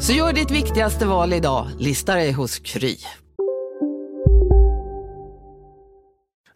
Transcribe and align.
Så 0.00 0.12
gör 0.12 0.32
ditt 0.32 0.50
viktigaste 0.50 1.06
val 1.06 1.32
idag, 1.32 1.66
lista 1.78 2.14
dig 2.14 2.32
hos 2.32 2.58
Kry. 2.58 2.96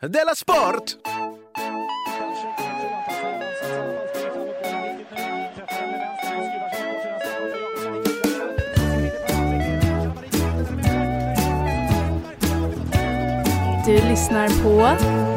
Della 0.01 0.35
Sport! 0.35 0.97
Du 13.87 13.93
lyssnar 13.93 14.49
på 14.63 14.77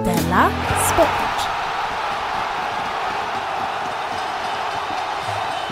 Della 0.06 0.52
Sport. 0.94 1.35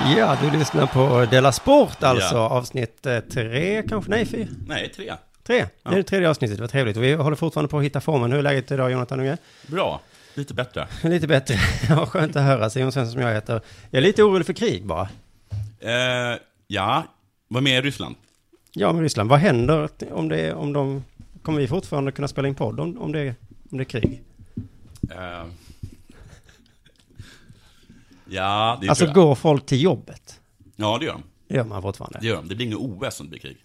Ja, 0.06 0.38
du 0.42 0.52
lyssnar 0.58 0.88
på 0.88 1.26
Della 1.32 1.52
Sport 1.52 2.04
alltså, 2.04 2.36
Ja. 2.36 2.50
avsnitt 2.50 3.06
eh, 3.06 3.20
tre 3.20 3.84
kanske, 3.90 4.12
nej 4.12 4.26
fyra, 4.26 4.48
Nej, 4.68 4.92
tre. 4.96 5.14
tre. 5.44 5.66
Det 5.84 5.90
är 5.90 5.96
det 5.96 6.04
tredje 6.04 6.30
avsnittet, 6.30 6.60
vad 6.60 6.70
trevligt. 6.70 6.98
Och 6.98 7.04
vi 7.04 7.14
håller 7.14 7.36
fortfarande 7.36 7.70
på 7.70 7.78
att 7.78 7.84
hitta 7.84 8.02
formen. 8.02 8.32
Hur 8.32 8.40
är 8.40 8.44
läget 8.44 8.72
idag 8.72 8.92
Jonathan 8.92 9.20
Unge? 9.20 9.38
Bra. 9.68 10.02
Lite 10.34 10.54
bättre. 10.54 10.88
Lite 11.04 11.28
bättre. 11.28 11.56
Ja, 11.90 12.06
skönt 12.06 12.36
att 12.36 12.44
höra. 12.44 12.70
Simon 12.70 12.92
Svensson 12.92 13.14
som 13.14 13.22
jag 13.22 13.34
heter. 13.34 13.62
Jag 13.90 13.98
är 13.98 14.02
lite 14.02 14.24
orolig 14.24 14.46
för 14.46 14.54
krig 14.54 14.86
bara. 14.86 15.10
Eh, 15.80 16.38
ja, 16.68 17.04
vad 17.48 17.64
med 17.64 17.78
i 17.78 17.82
Ryssland? 17.88 18.16
Ja, 18.74 18.94
med 18.94 19.02
Ryssland. 19.02 19.30
Vad 19.30 19.40
händer 19.40 19.90
om 20.12 20.30
det, 20.30 20.54
om 20.54 20.74
de, 20.74 21.04
kommer 21.42 21.60
vi 21.60 21.68
fortfarande 21.68 22.12
kunna 22.12 22.28
spela 22.28 22.48
in 22.48 22.56
podd 22.56 22.80
om, 22.80 22.98
om, 23.02 23.12
det, 23.12 23.36
om 23.72 23.78
det 23.78 23.82
är 23.82 23.86
krig? 23.86 24.22
Eh, 25.12 25.44
ja, 28.30 28.78
det 28.82 28.90
Alltså 28.90 29.06
tror 29.06 29.18
jag. 29.18 29.28
går 29.28 29.36
folk 29.36 29.66
till 29.66 29.82
jobbet? 29.82 30.40
Ja, 30.76 30.98
det 30.98 31.06
gör 31.06 31.14
de. 31.14 31.24
Det 31.48 31.56
gör 31.56 31.64
man 31.64 31.82
fortfarande. 31.82 32.20
Det 32.22 32.28
gör 32.28 32.36
de. 32.36 32.48
Det 32.48 32.56
blir 32.56 32.66
inget 32.66 32.78
OS 32.80 33.20
om 33.20 33.26
det 33.26 33.30
blir 33.30 33.40
krig. 33.40 33.58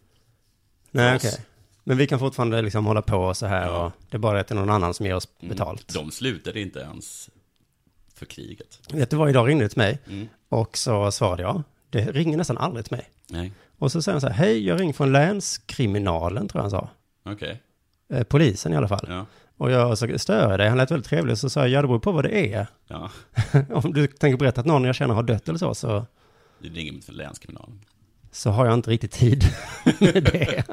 Nej, 0.91 1.17
okej. 1.17 1.45
Men 1.85 1.97
vi 1.97 2.07
kan 2.07 2.19
fortfarande 2.19 2.63
liksom 2.63 2.87
hålla 2.87 3.03
på 3.03 3.35
så 3.35 3.47
här 3.47 3.67
Ja. 3.67 3.87
och 3.87 3.93
det 4.11 4.17
är 4.17 4.19
bara 4.19 4.41
att 4.41 4.49
det 4.49 4.55
är 4.55 4.57
någon 4.57 4.71
annan 4.71 4.95
som 4.95 5.07
ger 5.07 5.15
oss 5.15 5.29
Mm. 5.41 5.49
betalt. 5.57 5.95
De 5.95 6.11
slutade 6.11 6.61
inte 6.61 6.79
ens 6.81 7.31
för 8.15 8.27
kriget. 8.27 8.81
Vet 8.93 9.11
du 9.11 9.17
vad, 9.17 9.31
idag 9.31 9.49
ringde 9.49 9.65
det 9.65 9.69
till 9.69 9.79
mig 9.79 9.99
Mm. 10.07 10.29
och 10.49 10.77
så 10.77 11.11
svarade 11.11 11.43
jag. 11.43 11.63
Det 11.91 12.13
ringer 12.13 12.37
nästan 12.37 12.59
aldrig 12.59 12.85
till 12.85 12.97
mig. 12.97 13.09
Nej, 13.27 13.53
Och 13.79 13.93
så 13.93 14.03
säger 14.03 14.15
han 14.15 14.21
så 14.21 14.27
här, 14.27 14.35
hej, 14.35 14.67
jag 14.67 14.81
ringer 14.81 14.93
från 14.93 15.13
länskriminalen, 15.13 16.49
tror 16.49 16.59
jag 16.59 16.63
han 16.63 16.71
sa. 16.71 16.89
okej. 17.33 17.63
Eh, 18.13 18.23
polisen 18.25 18.73
i 18.73 18.77
alla 18.77 18.89
fall. 18.89 19.07
Ja, 19.09 19.27
Och 19.59 19.71
jag 19.71 19.99
så 19.99 20.19
stör 20.19 20.59
dig, 20.59 20.69
han 20.69 20.79
lät 20.79 20.91
väldigt 20.91 21.09
trevlig, 21.09 21.39
så 21.39 21.51
sa 21.51 21.61
jag, 21.61 21.69
ja 21.69 21.83
det 21.83 21.89
beror 21.89 21.99
på 21.99 22.13
vad 22.13 22.25
det 22.25 22.55
är. 22.55 22.67
ja. 22.89 23.11
Om 23.71 23.93
du 23.93 24.07
tänker 24.07 24.39
berätta 24.39 24.61
att 24.61 24.67
någon 24.67 24.85
jag 24.85 24.95
känner 24.95 25.15
har 25.15 25.23
dött 25.23 25.49
eller 25.49 25.59
så, 25.59 25.75
så, 25.75 26.07
Det 26.59 26.69
ringer 26.69 26.93
inte 26.93 27.07
för 27.07 27.13
länskriminalen. 27.13 27.81
så 28.33 28.51
har 28.51 28.65
jag 28.67 28.75
inte 28.75 28.91
riktigt 28.91 29.13
tid 29.13 29.45
med 30.01 30.25
det. 30.25 30.65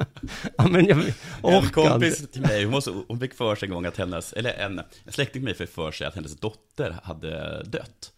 ja, 0.58 0.68
men 0.68 0.86
jag 0.86 0.98
En 1.00 1.06
orkar 1.42 1.90
kompis 1.90 2.22
inte. 2.22 2.34
till 2.34 2.42
mig, 2.42 2.64
hon, 2.64 2.72
måste, 2.72 2.94
hon 3.08 3.20
fick 3.20 3.34
för 3.34 3.56
sig 3.56 3.68
en 3.68 3.74
gång 3.74 3.86
att 3.86 3.98
hennes, 3.98 4.34
eller 4.34 4.54
en, 4.54 4.80
en 4.80 5.12
släkting 5.12 5.34
till 5.34 5.44
mig 5.44 5.54
fick 5.54 5.70
för 5.70 5.92
sig 5.92 6.08
att 6.08 6.16
hennes 6.16 6.40
dotter 6.40 6.96
hade 7.04 7.64
dött. 7.64 8.12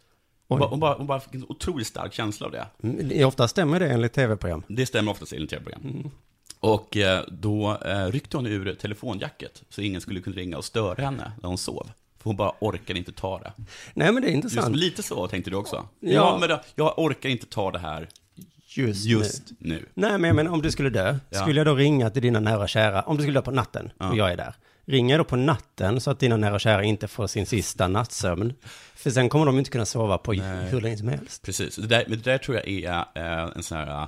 Hon, 0.49 0.59
bara, 0.59 0.69
hon, 0.69 0.79
bara, 0.79 0.93
hon 0.93 1.07
bara 1.07 1.19
fick 1.19 1.35
en 1.35 1.45
otroligt 1.49 1.87
stark 1.87 2.13
känsla 2.13 2.45
av 2.45 2.51
det. 2.51 2.67
Mm, 2.83 3.25
Ofta 3.27 3.47
stämmer 3.47 3.79
det 3.79 3.87
enligt 3.89 4.13
tv-program. 4.13 4.63
Det 4.67 4.85
stämmer 4.85 5.11
oftast 5.11 5.33
enligt 5.33 5.49
tv-program. 5.49 6.11
Och 6.59 6.97
eh, 6.97 7.23
då 7.27 7.77
eh, 7.85 8.05
ryckte 8.11 8.37
hon 8.37 8.45
ur 8.45 8.75
telefonjacket 8.75 9.63
så 9.69 9.81
ingen 9.81 10.01
skulle 10.01 10.19
kunna 10.21 10.35
ringa 10.35 10.57
och 10.57 10.65
störa 10.65 11.03
henne 11.05 11.31
när 11.41 11.47
hon 11.49 11.57
sov. 11.57 11.91
För 12.17 12.23
hon 12.29 12.35
bara 12.35 12.51
orkade 12.59 12.99
inte 12.99 13.11
ta 13.11 13.39
det. 13.39 13.51
Nej, 13.93 14.11
men 14.11 14.21
det 14.23 14.27
är 14.29 14.31
Just, 14.31 14.43
intressant. 14.43 14.75
lite 14.75 15.03
så 15.03 15.27
tänkte 15.27 15.49
du 15.51 15.55
också. 15.57 15.75
Ja, 15.99 16.11
Ja. 16.11 16.37
men 16.39 16.49
då, 16.49 16.61
jag 16.75 16.99
orkar 16.99 17.29
inte 17.29 17.45
ta 17.45 17.71
det 17.71 17.79
här 17.79 18.09
Just, 18.69 19.05
nu. 19.05 19.11
just 19.11 19.43
nu. 19.59 19.85
Nej, 19.93 20.17
men, 20.17 20.35
men 20.35 20.47
om 20.47 20.61
du 20.61 20.71
skulle 20.71 20.89
dö, 20.89 21.17
Ja. 21.29 21.39
skulle 21.41 21.59
jag 21.59 21.67
då 21.67 21.75
ringa 21.75 22.09
till 22.09 22.21
dina 22.21 22.39
nära 22.39 22.59
och 22.63 22.69
kära, 22.69 23.01
om 23.01 23.17
du 23.17 23.23
skulle 23.23 23.39
dö 23.39 23.41
på 23.41 23.51
natten 23.51 23.91
Ja. 23.97 24.09
och 24.09 24.17
jag 24.17 24.31
är 24.31 24.37
där, 24.37 24.55
ringer 24.85 25.13
jag 25.15 25.19
då 25.19 25.23
på 25.29 25.35
natten 25.35 26.01
så 26.01 26.11
att 26.11 26.19
dina 26.19 26.37
nära 26.37 26.53
och 26.53 26.61
kära 26.61 26.83
inte 26.83 27.07
får 27.07 27.27
sin 27.27 27.45
sista 27.45 27.87
nattsömn? 27.87 28.53
För 28.95 29.09
sen 29.11 29.29
kommer 29.29 29.45
de 29.45 29.57
inte 29.59 29.71
kunna 29.71 29.85
sova 29.85 30.17
på 30.17 30.33
Nej. 30.33 30.69
hur 30.69 30.81
länge 30.81 30.97
som 30.97 31.07
helst. 31.07 31.41
Precis, 31.45 31.75
det 31.75 31.87
där, 31.87 32.03
men 32.07 32.17
det 32.21 32.31
där 32.31 32.37
tror 32.37 32.57
jag 32.57 32.67
är 32.67 33.05
eh, 33.15 33.51
en 33.55 33.63
sån 33.63 33.77
här 33.77 33.87
eh, 34.01 34.07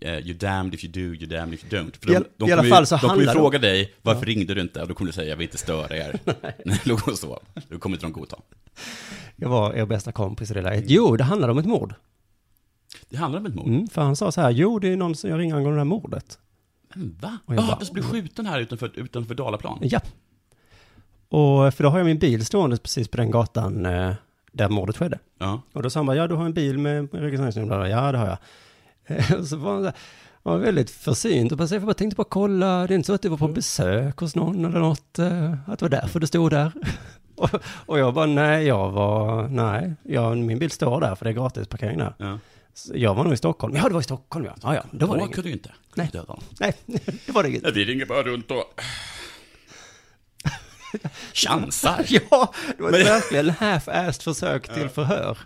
you're 0.00 0.38
damned 0.38 0.74
if 0.74 0.84
you 0.84 0.92
do, 0.92 1.00
you're 1.14 1.38
damned 1.38 1.54
if 1.54 1.64
you 1.72 1.82
don't. 1.82 1.96
För 1.96 2.10
I 2.12 2.16
all- 2.16 2.24
i 2.48 2.52
alla 2.52 2.56
kommer 2.56 2.64
ju- 2.64 2.70
fall 2.70 2.86
så 2.86 2.96
de 2.96 3.08
kommer 3.08 3.22
ju 3.22 3.28
fråga 3.28 3.58
dig, 3.58 3.94
varför 4.02 4.26
ringde 4.26 4.54
du 4.54 4.60
inte? 4.60 4.82
Och 4.82 4.88
då 4.88 4.94
kommer 4.94 5.06
du 5.08 5.12
säga, 5.12 5.28
jag 5.30 5.36
vill 5.36 5.44
inte 5.46 5.58
störa 5.58 5.96
er. 5.96 6.20
Nej. 6.64 6.78
Sov. 7.16 7.38
Då 7.68 7.78
kommer 7.78 7.96
inte 7.96 8.06
de 8.06 8.12
godta. 8.12 8.36
Jag 9.36 9.48
var 9.48 9.74
er 9.74 9.86
bästa 9.86 10.12
kompis 10.12 10.50
i 10.50 10.54
det 10.54 10.62
läget. 10.62 10.84
Jo, 10.88 11.16
det 11.16 11.24
handlade 11.24 11.52
om 11.52 11.58
ett 11.58 11.66
mord. 11.66 11.94
Det 13.08 13.16
handlar 13.16 13.40
om 13.40 13.46
ett 13.46 13.54
mord. 13.54 13.66
Mm, 13.68 13.88
för 13.88 14.02
han 14.02 14.16
sa 14.16 14.32
så 14.32 14.40
här, 14.40 14.50
jo, 14.50 14.78
det 14.78 14.88
är 14.88 14.96
någon 14.96 15.14
som 15.14 15.30
jag 15.30 15.38
ringer 15.38 15.54
angående 15.56 15.76
det 15.76 15.80
här 15.80 15.84
mordet. 15.84 16.38
Men 16.94 17.16
va? 17.20 17.38
Ja, 17.46 17.78
det 17.80 17.92
blir 17.92 18.02
skjuten 18.02 18.46
här 18.46 18.60
utanför, 18.60 18.90
utanför 18.94 19.34
Dalaplan. 19.34 19.78
Ja. 19.82 20.00
Och 21.28 21.74
för 21.74 21.82
då 21.84 21.88
har 21.90 21.98
jag 21.98 22.04
min 22.06 22.18
bil 22.18 22.46
stående 22.46 22.76
precis 22.76 23.08
på 23.08 23.16
den 23.16 23.30
gatan 23.30 23.86
eh, 23.86 24.12
där 24.52 24.68
mordet 24.68 24.96
skedde. 24.96 25.18
Ja. 25.38 25.62
Och 25.72 25.82
då 25.82 25.90
sa 25.90 25.98
han 25.98 26.06
bara, 26.06 26.16
ja 26.16 26.26
du 26.26 26.34
har 26.34 26.44
en 26.44 26.52
bil 26.52 26.78
med 26.78 27.08
registreringsnummer? 27.14 27.86
Ja, 27.86 28.12
det 28.12 28.18
har 28.18 28.26
jag. 28.26 28.38
Och 29.38 29.46
så 29.46 29.56
var 29.56 29.74
han 29.74 29.92
var 30.42 30.58
väldigt 30.58 30.90
försynt 30.90 31.52
och 31.52 31.58
bara, 31.58 31.68
så 31.68 31.74
jag 31.74 31.82
bara 31.82 31.94
tänkte 31.94 32.16
bara 32.16 32.26
kolla, 32.30 32.86
det 32.86 32.94
är 32.94 32.96
inte 32.96 33.06
så 33.06 33.12
att 33.14 33.22
du 33.22 33.28
var 33.28 33.36
på 33.36 33.48
besök 33.48 34.18
hos 34.18 34.34
någon 34.36 34.64
eller 34.64 34.78
något, 34.78 35.18
eh, 35.18 35.52
att 35.66 35.78
det 35.78 35.84
var 35.84 35.88
därför 35.90 36.20
du 36.20 36.26
stod 36.26 36.50
där. 36.50 36.72
Och, 37.38 37.50
och 37.86 37.98
jag 37.98 38.14
bara, 38.14 38.26
nej, 38.26 38.66
jag 38.66 38.90
var, 38.90 39.48
nej, 39.48 39.94
jag, 40.02 40.38
min 40.38 40.58
bil 40.58 40.70
står 40.70 41.00
där 41.00 41.14
för 41.14 41.24
det 41.24 41.30
är 41.30 41.34
gratis 41.34 41.66
parkering 41.68 41.98
där. 41.98 42.14
ja. 42.18 42.38
Jag 42.94 43.14
var 43.14 43.24
nog 43.24 43.32
i 43.32 43.36
Stockholm. 43.36 43.76
Ja, 43.76 43.88
det 43.88 43.94
var 43.94 44.00
i 44.00 44.04
Stockholm 44.04 44.44
ja. 44.44 44.54
Ja, 44.62 44.74
ja, 44.74 44.82
då 44.90 45.06
var 45.06 45.14
det 45.14 45.20
Då 45.20 45.24
inget. 45.24 45.34
kunde 45.34 45.48
du 45.48 45.52
inte 45.52 45.72
Nej. 45.94 46.10
döda. 46.12 46.36
Nej, 46.60 46.72
det 47.26 47.32
var 47.32 47.42
det 47.42 47.48
inget. 47.48 47.62
Ja, 47.64 47.70
vi 47.74 47.84
ringer 47.84 48.06
bara 48.06 48.22
runt 48.22 48.50
och 48.50 48.80
chansar. 51.32 52.06
Ja, 52.08 52.52
det 52.76 52.82
var 52.82 52.90
verkligen 52.90 53.50
half-assed 53.50 54.22
försök 54.22 54.74
till 54.74 54.88
förhör. 54.88 55.38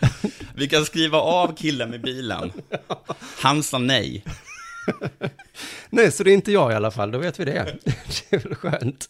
Vi 0.54 0.68
kan 0.68 0.84
skriva 0.84 1.18
av 1.18 1.56
killen 1.56 1.90
med 1.90 2.02
bilen. 2.02 2.52
Han 3.38 3.62
sa 3.62 3.78
nej. 3.78 4.24
Nej, 5.90 6.12
så 6.12 6.22
det 6.22 6.30
är 6.30 6.34
inte 6.34 6.52
jag 6.52 6.72
i 6.72 6.74
alla 6.74 6.90
fall, 6.90 7.10
då 7.10 7.18
vet 7.18 7.40
vi 7.40 7.44
det. 7.44 7.76
Det 7.84 8.36
är 8.36 8.38
väl 8.38 8.54
skönt. 8.54 9.08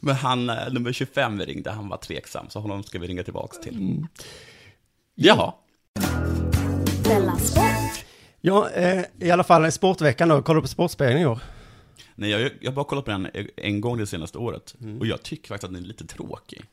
Men 0.00 0.14
han, 0.14 0.50
eh, 0.50 0.72
nummer 0.72 0.92
25 0.92 1.38
vi 1.38 1.44
ringde, 1.44 1.70
han 1.70 1.88
var 1.88 1.96
tveksam, 1.96 2.46
så 2.50 2.60
honom 2.60 2.82
ska 2.82 2.98
vi 2.98 3.06
ringa 3.06 3.22
tillbaks 3.22 3.60
till. 3.60 3.76
Mm. 3.76 4.06
Jaha. 5.14 5.52
Ja, 8.40 8.70
eh, 8.70 9.04
i 9.20 9.30
alla 9.30 9.44
fall 9.44 9.72
Sportveckan 9.72 10.28
då, 10.28 10.42
kollar 10.42 10.56
du 10.56 10.62
på 10.62 10.68
Sportspegeln 10.68 11.20
i 11.20 11.26
år? 11.26 11.40
Nej, 12.20 12.30
jag, 12.30 12.50
jag 12.60 12.70
har 12.70 12.74
bara 12.74 12.84
kollat 12.84 13.04
på 13.04 13.10
den 13.10 13.28
en 13.56 13.80
gång 13.80 13.98
det 13.98 14.06
senaste 14.06 14.38
året. 14.38 14.74
Mm. 14.80 14.98
Och 15.00 15.06
jag 15.06 15.22
tycker 15.22 15.48
faktiskt 15.48 15.64
att 15.64 15.74
den 15.74 15.82
är 15.84 15.86
lite 15.88 16.06
tråkig. 16.06 16.64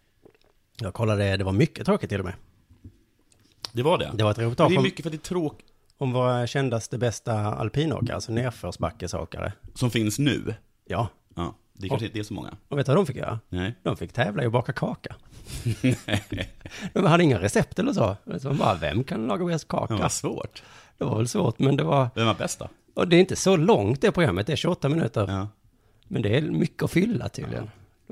Jag 0.79 0.93
kollade, 0.93 1.37
det 1.37 1.43
var 1.43 1.51
mycket 1.51 1.85
tråkigt 1.85 2.09
till 2.09 2.19
och 2.19 2.25
med. 2.25 2.33
Det 3.71 3.83
var 3.83 3.97
det. 3.97 4.11
Det 4.13 4.23
var 4.23 4.31
ett 4.31 4.37
reportage 4.37 4.69
det 4.71 4.75
är 4.75 4.81
mycket 4.81 5.03
för 5.03 5.09
det 5.09 5.15
är 5.15 5.27
tråkigt. 5.27 5.65
om 5.97 6.11
våra 6.13 6.47
kändaste 6.47 6.97
bästa 6.97 7.33
alpinåkare, 7.33 8.15
alltså 8.15 8.31
nerförsbackesåkare. 8.31 9.53
Som 9.73 9.91
finns 9.91 10.19
nu. 10.19 10.53
Ja, 10.85 11.07
Ja, 11.35 11.55
det 11.73 11.89
kanske 11.89 12.05
inte 12.07 12.19
är 12.19 12.23
så 12.23 12.33
många. 12.33 12.57
och 12.67 12.77
vet 12.77 12.85
du 12.85 12.89
vad 12.91 12.97
de 12.97 13.05
fick 13.05 13.15
göra? 13.15 13.39
Nej. 13.49 13.75
De 13.83 13.97
fick 13.97 14.13
tävla 14.13 14.43
i 14.43 14.45
att 14.45 14.51
baka 14.51 14.73
kaka. 14.73 15.15
De 16.93 17.05
hade 17.05 17.23
inga 17.23 17.41
recept 17.41 17.79
eller 17.79 17.93
så. 17.93 18.15
De 18.41 18.57
bara, 18.57 18.75
vem 18.75 19.03
kan 19.03 19.27
laga 19.27 19.45
bäst 19.45 19.65
Det 19.69 19.77
kaka? 19.77 19.95
var 19.97 20.09
svårt. 20.09 20.63
Det 20.97 21.03
var 21.05 21.17
väl 21.17 21.27
svårt, 21.27 21.59
men 21.59 21.77
det 21.77 21.83
var... 21.83 22.09
Vem 22.15 22.25
var 22.27 22.33
bäst 22.33 22.59
då? 22.59 22.69
Och 22.95 23.07
det 23.07 23.15
är 23.15 23.19
inte 23.19 23.35
så 23.35 23.57
långt 23.57 24.01
det 24.01 24.11
programmet, 24.11 24.47
det 24.47 24.53
är 24.53 24.57
28 24.57 24.89
minuter. 24.89 25.25
Ja. 25.29 25.47
Men 26.07 26.21
det 26.21 26.37
är 26.37 26.41
mycket 26.41 26.83
att 26.83 26.91
fylla 26.91 27.29
tydligen. 27.29 27.69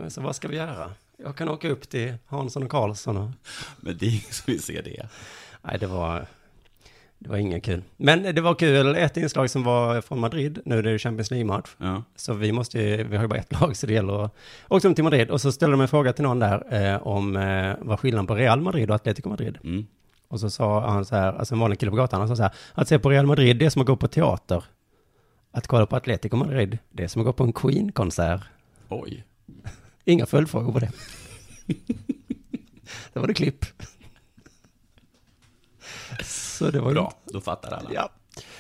Så 0.08 0.22
vad 0.22 0.36
ska 0.36 0.48
vi 0.48 0.56
göra? 0.56 0.92
Jag 1.18 1.36
kan 1.36 1.50
åka 1.50 1.70
upp 1.70 1.90
till 1.90 2.14
Hansson 2.26 2.64
och 2.64 2.70
Karlsson 2.70 3.18
och... 3.18 3.30
Men 3.78 3.98
det 3.98 4.06
är 4.06 4.10
ingen 4.10 4.32
som 4.32 4.44
vill 4.46 4.64
se 4.64 4.82
det. 4.82 5.08
Nej, 5.62 5.80
det 5.80 5.88
var... 5.88 6.26
Det 7.20 7.30
var 7.30 7.38
inget 7.38 7.64
kul. 7.64 7.84
Men 7.98 8.36
det 8.36 8.42
var 8.42 8.56
kul, 8.56 8.96
ett 8.96 9.18
inslag 9.18 9.50
som 9.50 9.64
var 9.64 10.02
från 10.02 10.20
Madrid, 10.20 10.60
nu 10.66 10.78
är 10.78 10.84
det 10.84 11.00
Champions 11.00 11.32
League-match. 11.32 11.76
Ja. 11.78 12.04
Så 12.16 12.34
vi 12.34 12.52
måste 12.52 12.80
ju, 12.80 13.04
vi 13.04 13.16
har 13.16 13.24
ju 13.24 13.28
bara 13.28 13.40
ett 13.40 13.62
lag 13.62 13.78
så 13.78 13.88
det 13.88 13.94
gäller 13.94 14.26
att 14.26 14.36
åka 14.70 14.94
till 14.94 15.04
Madrid. 15.04 15.30
Och 15.30 15.42
så 15.42 15.52
ställde 15.52 15.74
de 15.74 15.82
en 15.82 15.88
fråga 15.88 16.14
till 16.14 16.24
någon 16.24 16.40
där 16.40 16.74
eh, 16.74 17.08
om 17.08 17.36
eh, 17.36 17.76
vad 17.80 18.00
skillnaden 18.00 18.28
på 18.28 18.36
Real 18.36 18.62
Madrid 18.62 18.90
och 18.90 18.96
Atletico 18.96 19.30
Madrid. 19.30 19.58
Mm. 19.64 19.88
Och 20.34 20.40
så 20.40 20.50
sa 20.50 20.90
han 20.90 21.06
så 21.06 21.16
här, 21.16 21.34
alltså 21.34 21.56
en 21.56 21.60
vanlig 21.60 21.80
kille 21.80 21.92
på 21.92 21.98
gatan, 21.98 22.20
han 22.20 22.28
sa 22.28 22.36
så 22.36 22.44
här, 22.44 22.52
att 22.74 22.88
se 22.88 23.00
på 23.00 23.10
Real 23.10 23.26
Madrid, 23.26 23.58
det 23.58 23.66
är 23.66 23.70
som 23.70 23.82
att 23.82 23.88
gå 23.88 23.96
på 23.96 24.08
teater. 24.08 24.64
Att 25.52 25.68
kolla 25.68 25.86
på 25.86 25.96
Atletico 25.96 26.36
Madrid, 26.38 26.78
det 26.90 27.04
är 27.04 27.08
som 27.08 27.22
att 27.22 27.26
gå 27.26 27.34
på 27.34 27.44
en 27.44 27.54
Queen-konsert. 27.54 28.42
Oj. 28.90 29.24
Inga 30.06 30.26
följdfrågor 30.26 30.74
på 30.74 30.80
det. 30.80 30.92
det 33.14 33.20
var 33.20 33.28
det 33.28 33.34
klipp. 33.34 33.66
Så 36.24 36.72
det 36.72 36.80
var. 36.80 36.92
Bra, 36.92 37.14
då 37.26 37.42
fattar 37.42 37.72
alla. 37.72 37.90
Ja. 37.94 38.10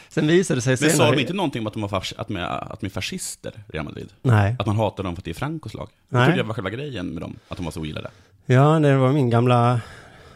Sen 0.10 0.28
visade 0.28 0.58
det 0.58 0.62
sig 0.62 0.72
Men 0.72 0.78
senare... 0.78 0.98
sa 0.98 1.12
de 1.12 1.22
inte 1.22 1.34
någonting 1.34 1.62
om 1.62 1.68
att 1.68 1.74
de, 1.74 1.82
var 1.82 2.04
att 2.18 2.28
de, 2.28 2.38
är, 2.38 2.72
att 2.74 2.80
de 2.80 2.86
är 2.86 2.90
fascister, 2.90 3.64
Real 3.68 3.86
Madrid? 3.86 4.14
Nej. 4.22 4.56
Att 4.60 4.66
man 4.66 4.76
hatar 4.76 5.04
dem 5.04 5.16
för 5.16 5.22
att 5.22 5.26
det 5.26 5.32
är 5.32 5.36
Francos 5.36 5.74
lag? 5.74 5.90
Jag 6.10 6.18
Nej. 6.18 6.28
trodde 6.28 6.42
det 6.42 6.48
var 6.48 6.54
själva 6.54 6.70
grejen 6.70 7.08
med 7.10 7.22
dem, 7.24 7.36
att 7.48 7.58
de 7.58 7.64
var 7.66 7.72
så 7.72 7.80
ogillade. 7.80 8.10
Ja, 8.46 8.80
det 8.80 8.98
var 8.98 9.14
min 9.14 9.30
gamla... 9.30 9.82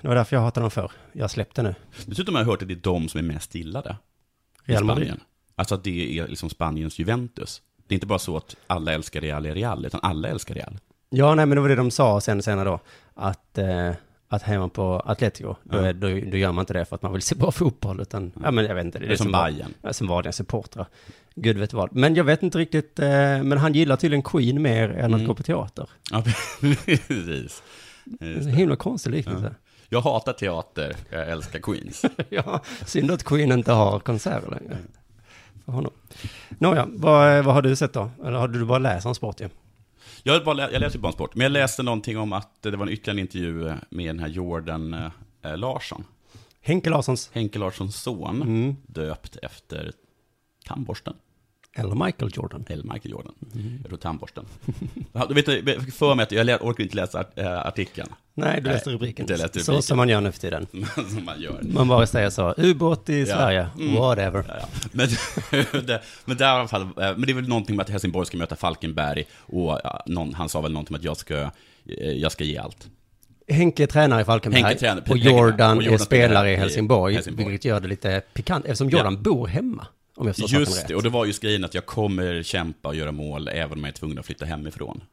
Det 0.01 0.07
var 0.07 0.15
därför 0.15 0.35
jag 0.35 0.43
hatade 0.43 0.63
dem 0.63 0.71
förr. 0.71 0.91
Jag 1.13 1.31
släppte 1.31 1.63
nu. 1.63 1.75
Dessutom 2.05 2.35
har 2.35 2.41
jag 2.41 2.45
hört 2.47 2.61
att 2.61 2.67
det 2.67 2.73
är 2.73 2.75
de 2.75 3.09
som 3.09 3.17
är 3.19 3.23
mest 3.23 3.55
gillade. 3.55 3.95
Real 4.63 4.83
Madrid. 4.83 5.07
Spanien. 5.07 5.23
Alltså 5.55 5.75
att 5.75 5.83
det 5.83 6.19
är 6.19 6.27
liksom 6.27 6.49
Spaniens 6.49 6.99
Juventus. 6.99 7.61
Det 7.87 7.93
är 7.93 7.95
inte 7.95 8.07
bara 8.07 8.19
så 8.19 8.37
att 8.37 8.55
alla 8.67 8.93
älskar 8.93 9.21
Real 9.21 9.45
i 9.45 9.51
Real, 9.53 9.85
utan 9.85 9.99
alla 10.03 10.27
älskar 10.27 10.55
Real. 10.55 10.77
Ja, 11.09 11.35
nej, 11.35 11.45
men 11.45 11.55
det 11.55 11.61
var 11.61 11.69
det 11.69 11.75
de 11.75 11.91
sa 11.91 12.21
sen 12.21 12.41
senare 12.43 12.69
då. 12.69 12.79
Att, 13.13 13.57
eh, 13.57 13.91
att 14.27 14.41
hemma 14.41 14.69
på 14.69 15.01
Atletico, 15.05 15.55
då, 15.63 15.77
Ja. 15.77 15.85
är, 15.85 15.93
då, 15.93 16.07
då 16.07 16.37
gör 16.37 16.51
man 16.51 16.61
inte 16.61 16.73
det 16.73 16.85
för 16.85 16.95
att 16.95 17.01
man 17.01 17.13
vill 17.13 17.21
se 17.21 17.35
bra 17.35 17.51
fotboll, 17.51 18.01
utan, 18.01 18.31
ja 18.43 18.51
men 18.51 18.65
jag 18.65 18.75
vet 18.75 18.85
inte. 18.85 18.99
Det 18.99 19.05
är 19.05 19.15
som 19.15 19.31
var- 19.31 19.51
Bayern. 19.51 19.73
Ja, 19.81 19.93
som 19.93 20.07
var 20.07 20.23
den 20.23 20.33
supportrar. 20.33 20.87
Gud 21.35 21.57
vet 21.57 21.73
vad. 21.73 21.95
Men 21.95 22.15
jag 22.15 22.23
vet 22.23 22.43
inte 22.43 22.57
riktigt, 22.57 22.99
eh, 22.99 23.07
men 23.43 23.57
han 23.57 23.73
gillar 23.73 23.95
tydligen 23.95 24.23
Queen 24.23 24.61
mer 24.61 24.89
än 24.89 25.13
att 25.13 25.19
Mm. 25.19 25.27
gå 25.27 25.33
på 25.33 25.43
teater. 25.43 25.89
Ja, 26.11 26.23
precis. 26.61 27.63
Det 28.05 28.25
är 28.25 28.33
det. 28.39 28.51
himla 28.51 28.75
konstig 28.75 29.11
liknelse. 29.11 29.55
Jag 29.89 30.01
hatar 30.01 30.33
teater, 30.33 30.95
jag 31.09 31.29
älskar 31.29 31.59
Queens. 31.59 32.05
Ja, 32.29 32.61
synd 32.85 33.11
att 33.11 33.23
Queen 33.23 33.51
inte 33.51 33.71
har 33.71 33.99
konserter 33.99 34.51
längre. 34.51 34.77
För 35.65 35.71
honom. 35.71 35.91
Nåja, 36.49 36.87
vad, 36.89 37.45
vad 37.45 37.55
har 37.55 37.61
du 37.61 37.75
sett 37.75 37.93
då? 37.93 38.09
Eller 38.25 38.37
har 38.37 38.47
du 38.47 38.65
bara 38.65 38.79
läst 38.79 39.05
om 39.05 39.15
sport 39.15 39.41
ju? 39.41 39.49
Jag, 40.23 40.45
bara 40.45 40.71
jag 40.71 40.79
läste 40.79 40.99
bara 40.99 41.07
om 41.07 41.13
sport, 41.13 41.35
men 41.35 41.43
jag 41.43 41.51
läste 41.51 41.83
någonting 41.83 42.17
om 42.17 42.33
att 42.33 42.61
det 42.61 42.71
var 42.77 42.85
en 42.85 42.91
ytterligare 42.93 43.19
intervju 43.21 43.73
med 43.89 44.05
den 44.09 44.19
här 44.19 44.27
Jordan 44.27 44.93
eh, 45.43 45.57
Larsson. 45.57 46.03
Henke 46.61 46.89
Larssons, 46.89 47.29
Henke 47.33 47.59
Larssons 47.59 48.01
son, 48.01 48.41
Mm. 48.41 48.75
döpt 48.87 49.35
efter 49.35 49.91
tandborsten. 50.65 51.13
Eller 51.79 52.05
Michael 52.05 52.31
Jordan. 52.35 52.65
Eller 52.69 52.83
Michael 52.83 53.11
Jordan. 53.11 53.33
Mm. 53.55 53.77
Jag 53.81 53.87
tror 53.89 53.97
tandborsten. 53.97 54.45
Ja, 55.13 55.25
du 55.29 55.33
vet, 55.33 55.45
för 55.95 56.15
mig 56.15 56.23
att 56.23 56.31
jag 56.31 56.61
orkar 56.65 56.83
inte 56.83 56.95
läsa 56.95 57.23
äh, 57.35 57.67
artikeln. 57.67 58.07
Nej, 58.33 58.61
du 58.61 58.69
läste 58.69 58.89
rubriken. 58.89 59.25
jag 59.29 59.39
läste 59.39 59.59
Så 59.59 59.71
rubriken. 59.71 59.83
som 59.83 59.97
man 59.97 60.09
gör 60.09 60.21
nu 60.21 60.31
för 60.31 60.39
tiden. 60.39 60.67
Som 61.09 61.25
man 61.25 61.41
gör. 61.41 61.61
Man 61.61 61.87
bara 61.87 62.07
säger 62.07 62.29
så, 62.29 62.53
ubåt 62.57 63.09
i 63.09 63.19
Ja. 63.19 63.25
Sverige, 63.25 63.67
Mm. 63.79 63.95
whatever. 63.95 64.43
Ja, 64.47 64.53
ja. 64.59 64.67
Men, 64.91 65.07
det, 65.85 66.01
men, 66.25 66.37
där, 66.37 66.45
i 66.45 66.49
alla 66.49 66.67
fall, 66.67 66.81
eh, 66.81 66.87
men 66.95 67.21
det 67.21 67.31
är 67.31 67.33
väl 67.33 67.47
någonting 67.47 67.75
med 67.75 67.83
att 67.83 67.89
Helsingborg 67.89 68.25
ska 68.27 68.37
möta 68.37 68.55
Falkenberg 68.55 69.23
och 69.39 69.79
ja, 69.83 70.03
någon, 70.05 70.33
han 70.33 70.49
sa 70.49 70.61
väl 70.61 70.71
någonting 70.71 70.95
om 70.95 70.99
att 70.99 71.03
jag 71.05 71.17
ska, 71.17 71.35
eh, 71.99 72.11
jag 72.11 72.31
ska 72.31 72.43
ge 72.43 72.57
allt. 72.57 72.87
Henke 73.47 73.83
är 73.83 73.87
tränare 73.87 74.21
i 74.21 74.25
Falkenberg 74.25 74.61
Henke 74.63 74.79
tränar- 74.79 75.03
och 75.11 75.17
Jordan, 75.17 75.77
och 75.77 75.83
är 75.83 75.85
Jordan 75.87 75.99
spelare 76.05 76.27
spelar 76.29 76.45
i 76.45 76.51
i 76.51 76.55
Helsingborg, 76.55 77.13
Helsingborg. 77.13 77.47
vilket 77.49 77.65
gör 77.65 77.79
det 77.79 77.87
lite 77.87 78.21
pikant, 78.33 78.65
eftersom 78.65 78.89
Jordan 78.89 79.23
bor 79.23 79.47
hemma, 79.47 79.87
om 80.17 80.27
jag 80.27 80.35
Just 80.49 80.77
rätt. 80.77 80.87
det, 80.87 80.95
och 80.95 81.03
det 81.03 81.09
var 81.09 81.25
just 81.25 81.41
grejen 81.41 81.63
att 81.63 81.73
jag 81.73 81.85
kommer 81.85 82.43
kämpa 82.43 82.89
och 82.89 82.95
göra 82.95 83.11
mål 83.11 83.47
även 83.47 83.71
om 83.77 83.79
jag 83.83 83.87
är 83.87 83.93
tvungen 83.97 84.19
att 84.19 84.25
flytta 84.25 84.45
hemifrån. 84.45 85.03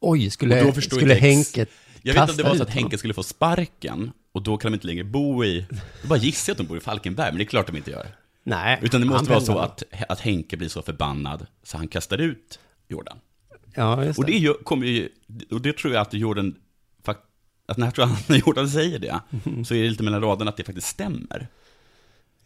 Oj, 0.00 0.30
skulle, 0.30 0.72
skulle 0.82 1.14
ex- 1.14 1.22
Henke 1.22 1.66
Jag 2.02 2.14
vet 2.14 2.30
om 2.30 2.36
det 2.36 2.42
var 2.42 2.54
så 2.56 2.62
att 2.62 2.70
Henke 2.70 2.98
skulle 2.98 3.14
få 3.14 3.22
sparken 3.22 4.12
och 4.32 4.42
då 4.42 4.56
kan 4.56 4.72
de 4.72 4.74
inte 4.76 4.86
längre 4.86 5.04
bo 5.04 5.44
i, 5.44 5.66
då 6.02 6.08
bara 6.08 6.18
gissar 6.18 6.50
jag 6.50 6.54
att 6.54 6.58
de 6.58 6.66
bor 6.66 6.76
i 6.76 6.80
Falkenberg, 6.80 7.30
men 7.30 7.38
det 7.38 7.44
är 7.44 7.46
klart 7.46 7.66
de 7.66 7.76
inte 7.76 7.90
gör. 7.90 8.06
Nej, 8.44 8.78
Utan 8.82 9.00
det 9.00 9.06
måste 9.06 9.30
vara 9.30 9.40
så 9.40 9.58
att, 9.58 9.82
att 10.08 10.20
Henke 10.20 10.56
blir 10.56 10.68
så 10.68 10.82
förbannad 10.82 11.46
så 11.62 11.76
han 11.76 11.88
kastar 11.88 12.18
ut 12.18 12.58
Jordan. 12.88 13.18
Ja, 13.74 14.04
just 14.04 14.18
Och 14.18 14.24
det. 14.24 14.32
det 14.32 14.38
gör- 14.38 14.54
kommer 14.64 14.86
ju, 14.86 15.08
och 15.50 15.60
det 15.60 15.76
tror 15.76 15.94
jag 15.94 16.00
att 16.02 16.14
Jordan, 16.14 16.54
att 17.68 17.76
när, 17.76 17.86
jag 17.86 17.94
tror 17.94 18.04
att 18.04 18.28
när 18.28 18.36
Jordan 18.46 18.68
säger 18.68 18.98
det, 18.98 19.20
så 19.66 19.74
är 19.74 19.82
det 19.82 19.88
lite 19.88 20.02
mellan 20.02 20.20
raderna 20.20 20.48
att 20.50 20.56
det 20.56 20.64
faktiskt 20.64 20.86
stämmer. 20.88 21.48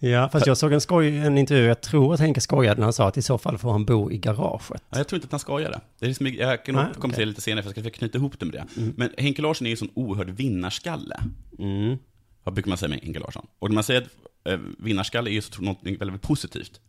Ja, 0.03 0.29
fast 0.29 0.47
jag 0.47 0.57
såg 0.57 0.73
en, 0.73 0.81
skoj, 0.81 1.19
en 1.19 1.39
intervju, 1.39 1.65
jag 1.65 1.81
tror 1.81 2.15
att 2.15 2.21
Henke 2.21 2.41
skojade 2.41 2.81
när 2.81 2.85
han 2.85 2.93
sa 2.93 3.09
att 3.09 3.17
i 3.17 3.23
så 3.23 3.39
fall 3.39 3.59
får 3.59 3.73
han 3.73 3.85
bo 3.85 4.11
i 4.11 4.19
garaget. 4.19 4.83
Ja, 4.91 4.99
jag 4.99 5.09
tror 5.09 5.17
inte 5.17 5.27
att 5.27 5.33
han 5.33 5.41
skojar 5.41 5.71
det. 5.71 6.05
är 6.05 6.09
liksom, 6.09 6.27
jag 6.27 6.65
kan 6.65 6.75
Nej, 6.75 6.85
återkomma 6.91 7.15
till 7.15 7.21
det 7.21 7.27
lite 7.27 7.41
senare, 7.41 7.63
för 7.63 7.69
jag 7.69 7.75
ska 7.75 7.81
försöka 7.81 7.99
knyta 7.99 8.19
ihop 8.19 8.39
det 8.39 8.47
med 8.47 8.55
det. 8.55 8.93
Men 8.97 9.11
Henke 9.19 9.43
Larsson 9.43 9.67
är 9.67 9.71
ju 9.71 9.73
en 9.73 9.77
sån 9.77 9.91
oerhörd 9.95 10.31
vinnarskalle. 10.31 11.21
Mm. 11.59 11.99
Vad 12.45 12.55
brukar 12.55 12.69
man 12.69 12.79
säga 12.79 12.89
med 12.89 13.01
Henke 13.03 13.19
Larsson? 13.19 13.47
Och 13.59 13.71
när 13.71 13.75
man 13.75 13.85
säger 13.85 14.01
att 14.03 14.09
eh, 14.45 14.59
vinnarskalle 14.79 15.31
är 15.31 15.33
ju 15.33 15.43
så 15.43 15.63
något 15.63 15.79
väldigt, 15.83 16.23
positivt. 16.23 16.81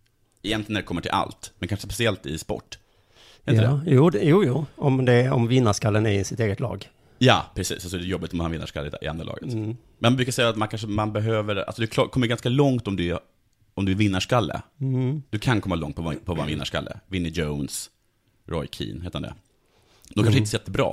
Egentligen 0.44 0.74
när 0.74 0.82
det 0.82 0.88
kommer 0.88 1.02
till 1.02 1.12
allt, 1.12 1.54
men 1.60 1.70
kanske 1.70 1.88
speciellt 1.88 2.26
i 2.26 2.38
sport. 2.38 2.80
Ja, 3.44 3.54
det? 3.54 3.82
jo, 3.86 4.10
det, 4.10 4.20
jo, 4.24 4.44
jo, 4.46 4.66
om, 4.76 5.06
det, 5.06 5.32
om 5.32 5.48
vinnarskallen 5.48 6.06
är 6.06 6.20
i 6.20 6.24
sitt 6.24 6.40
eget 6.40 6.60
lag. 6.60 6.90
Ja, 7.24 7.46
precis. 7.56 7.84
Alltså 7.86 7.98
det 7.98 8.04
är 8.04 8.08
jobbigt 8.08 8.32
om 8.32 8.38
man 8.38 8.46
har 8.46 8.52
vinnarskalle 8.52 8.92
i 9.02 9.08
andra 9.08 9.24
laget. 9.26 9.44
Mm. 9.54 9.66
Men 9.66 9.76
man 10.00 10.16
brukar 10.16 10.32
säga 10.32 10.50
att 10.50 10.56
man 10.58 10.68
kanske 10.68 10.88
man 10.88 11.14
behöver, 11.14 11.56
alltså 11.56 11.82
du 11.82 11.88
kommer 11.88 12.28
ganska 12.28 12.50
långt 12.50 12.88
om 12.88 12.96
du 12.96 13.10
är, 13.12 13.20
om 13.74 13.86
du 13.86 13.92
är 13.92 13.96
vinnarskalle. 13.96 14.62
Mm. 14.82 15.22
Du 15.30 15.40
kan 15.40 15.62
komma 15.62 15.76
långt 15.76 15.96
på, 15.96 16.04
på 16.26 16.32
att 16.32 16.38
vara 16.38 16.48
vinnarskalle. 16.48 17.00
Vinnie 17.08 17.30
Jones, 17.32 17.90
Roy 18.48 18.68
Keane, 18.72 19.04
heter 19.04 19.14
han 19.14 19.22
det. 19.22 19.34
De 20.10 20.14
kanske 20.14 20.32
Mm. 20.32 20.38
inte 20.44 20.56
är 20.56 20.60
jättebra 20.60 20.90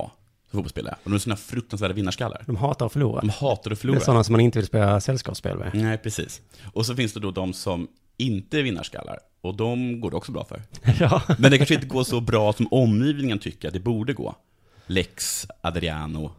som 0.51 0.57
fotbollsspelare, 0.57 0.95
och 1.03 1.09
de 1.09 1.15
är 1.15 1.19
sådana 1.19 1.37
fruktansvärda 1.37 1.93
vinnarskaller. 1.93 2.43
De 2.47 2.55
hatar 2.55 2.85
att 2.85 2.93
förlora. 2.93 3.21
De 3.21 3.29
hatar 3.29 3.51
att 3.53 3.63
Det 3.63 3.69
är 3.71 3.75
förlora. 3.75 3.99
sådana 3.99 4.23
som 4.23 4.31
man 4.33 4.41
inte 4.41 4.59
vill 4.59 4.65
spela 4.67 5.01
sällskapsspel 5.01 5.57
med. 5.57 5.71
Nej, 5.73 5.97
precis. 5.97 6.41
Och 6.73 6.85
så 6.85 6.95
finns 6.95 7.13
det 7.13 7.19
då 7.19 7.31
de 7.31 7.53
som 7.53 7.87
inte 8.17 8.59
är 8.59 8.63
vinnarskallar, 8.63 9.19
och 9.41 9.55
de 9.55 10.01
går 10.01 10.11
det 10.11 10.17
också 10.17 10.31
bra 10.31 10.43
för. 10.45 10.61
Ja. 10.99 11.21
Men 11.39 11.51
det 11.51 11.57
kanske 11.57 11.75
inte 11.75 11.87
går 11.87 12.03
så 12.03 12.21
bra 12.21 12.53
som 12.53 12.67
omgivningen 12.71 13.39
tycker 13.39 13.67
att 13.67 13.73
det 13.73 13.79
borde 13.79 14.13
gå. 14.13 14.35
Lex, 14.89 15.47
Adriano, 15.61 16.31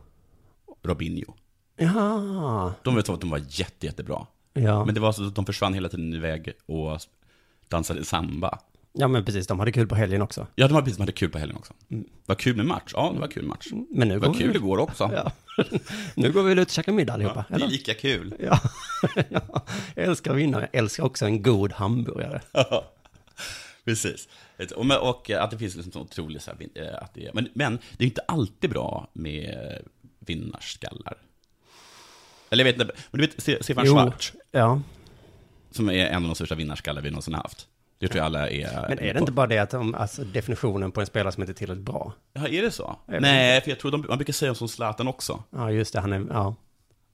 Robinho. 0.82 1.34
Ja. 1.76 2.72
De 2.82 2.96
vet 2.96 3.08
att 3.08 3.20
de 3.20 3.30
var 3.30 3.42
jätte, 3.48 3.86
jättebra. 3.86 4.26
Ja. 4.52 4.84
Men 4.84 4.94
det 4.94 5.00
var 5.00 5.12
så 5.12 5.26
att 5.26 5.34
de 5.34 5.46
försvann 5.46 5.74
hela 5.74 5.88
tiden 5.88 6.14
iväg 6.14 6.52
och 6.66 7.00
dansade 7.68 8.04
samba. 8.04 8.58
ja, 8.92 9.08
men 9.08 9.24
precis, 9.24 9.46
de 9.46 9.58
hade 9.58 9.72
kul 9.72 9.86
på 9.86 9.94
helgen 9.94 10.22
också. 10.22 10.46
Ja, 10.54 10.68
de 10.68 10.74
var 10.74 10.82
precis, 10.82 10.96
de 10.96 11.02
hade 11.02 11.12
kul 11.12 11.30
på 11.30 11.38
helgen 11.38 11.56
också. 11.56 11.72
Var 12.26 12.34
kul 12.34 12.56
med 12.56 12.66
match? 12.66 12.92
Ja, 12.94 13.10
det 13.14 13.20
var 13.20 13.28
kul 13.28 13.44
match. 13.46 13.66
Men 13.90 14.08
nu 14.08 14.14
Det 14.20 14.26
var 14.26 14.34
kul 14.34 14.48
vi... 14.50 14.54
igår 14.58 14.78
också. 14.78 15.10
Ja. 15.24 15.32
nu 16.14 16.32
går 16.32 16.42
vi 16.42 16.48
väl 16.48 16.58
ut 16.58 16.68
och 16.68 16.72
käkar 16.72 16.92
middag 16.92 17.12
allihopa, 17.14 17.44
Ja, 17.48 17.58
det 17.58 17.64
är 17.64 17.68
lika 17.68 17.94
kul. 17.94 18.34
Ja. 18.40 18.60
ja. 19.28 19.64
Jag 19.94 20.04
älskar 20.06 20.30
att 20.30 20.36
vinna, 20.36 20.60
jag 20.60 20.68
älskar 20.72 21.04
också 21.04 21.24
en 21.26 21.42
god 21.42 21.72
hamburgare. 21.72 22.40
Precis. 23.84 24.28
Och, 24.76 25.08
och 25.08 25.30
att 25.30 25.50
det 25.50 25.58
finns 25.58 25.74
liksom 25.74 25.92
så 25.92 26.00
otroligt 26.00 26.42
så 26.42 26.50
här, 26.50 26.68
eh, 26.82 27.02
att 27.02 27.14
det 27.14 27.26
är, 27.26 27.32
men, 27.32 27.48
men 27.54 27.78
det 27.96 28.04
är 28.04 28.08
inte 28.08 28.24
alltid 28.28 28.70
bra 28.70 29.08
med 29.12 29.78
vinnarskallar. 30.18 31.16
Eller 32.50 32.64
jag 32.64 32.72
vet 32.72 32.80
inte, 32.80 32.94
men 33.10 33.20
du 33.20 33.26
vet 33.26 33.64
Stefan. 33.64 33.86
Schwarz, 33.86 34.32
Ja, 34.50 34.80
som 35.70 35.90
är 35.90 36.06
en 36.06 36.22
av 36.22 36.28
de 36.28 36.34
största 36.34 36.54
vinnarskallar 36.54 37.02
vi 37.02 37.10
någonsin 37.10 37.34
haft. 37.34 37.66
Det 37.98 38.08
tror 38.08 38.18
jag 38.18 38.26
alla 38.26 38.50
är... 38.50 38.88
men 38.88 38.98
är 38.98 39.14
det 39.14 39.20
inte 39.20 39.32
bara 39.32 39.46
det 39.46 39.58
att 39.58 39.70
de, 39.70 39.94
alltså 39.94 40.24
definitionen 40.24 40.92
på 40.92 41.00
en 41.00 41.06
spelare 41.06 41.32
som 41.32 41.42
inte 41.42 41.52
är 41.52 41.54
tillräckligt 41.54 41.84
bra? 41.84 42.12
Ja, 42.32 42.48
är 42.48 42.62
det 42.62 42.70
så? 42.70 42.96
Jag 43.06 43.12
vet 43.12 43.22
Nej, 43.22 43.60
för 43.60 43.70
jag 43.70 43.78
tror 43.78 43.90
de, 43.90 44.04
man 44.08 44.18
brukar 44.18 44.32
säga 44.32 44.54
som 44.54 44.68
Zlatan 44.68 45.08
också. 45.08 45.42
Ja, 45.50 45.70
just 45.70 45.92
det, 45.92 46.00
han 46.00 46.12
är, 46.12 46.26
ja. 46.30 46.54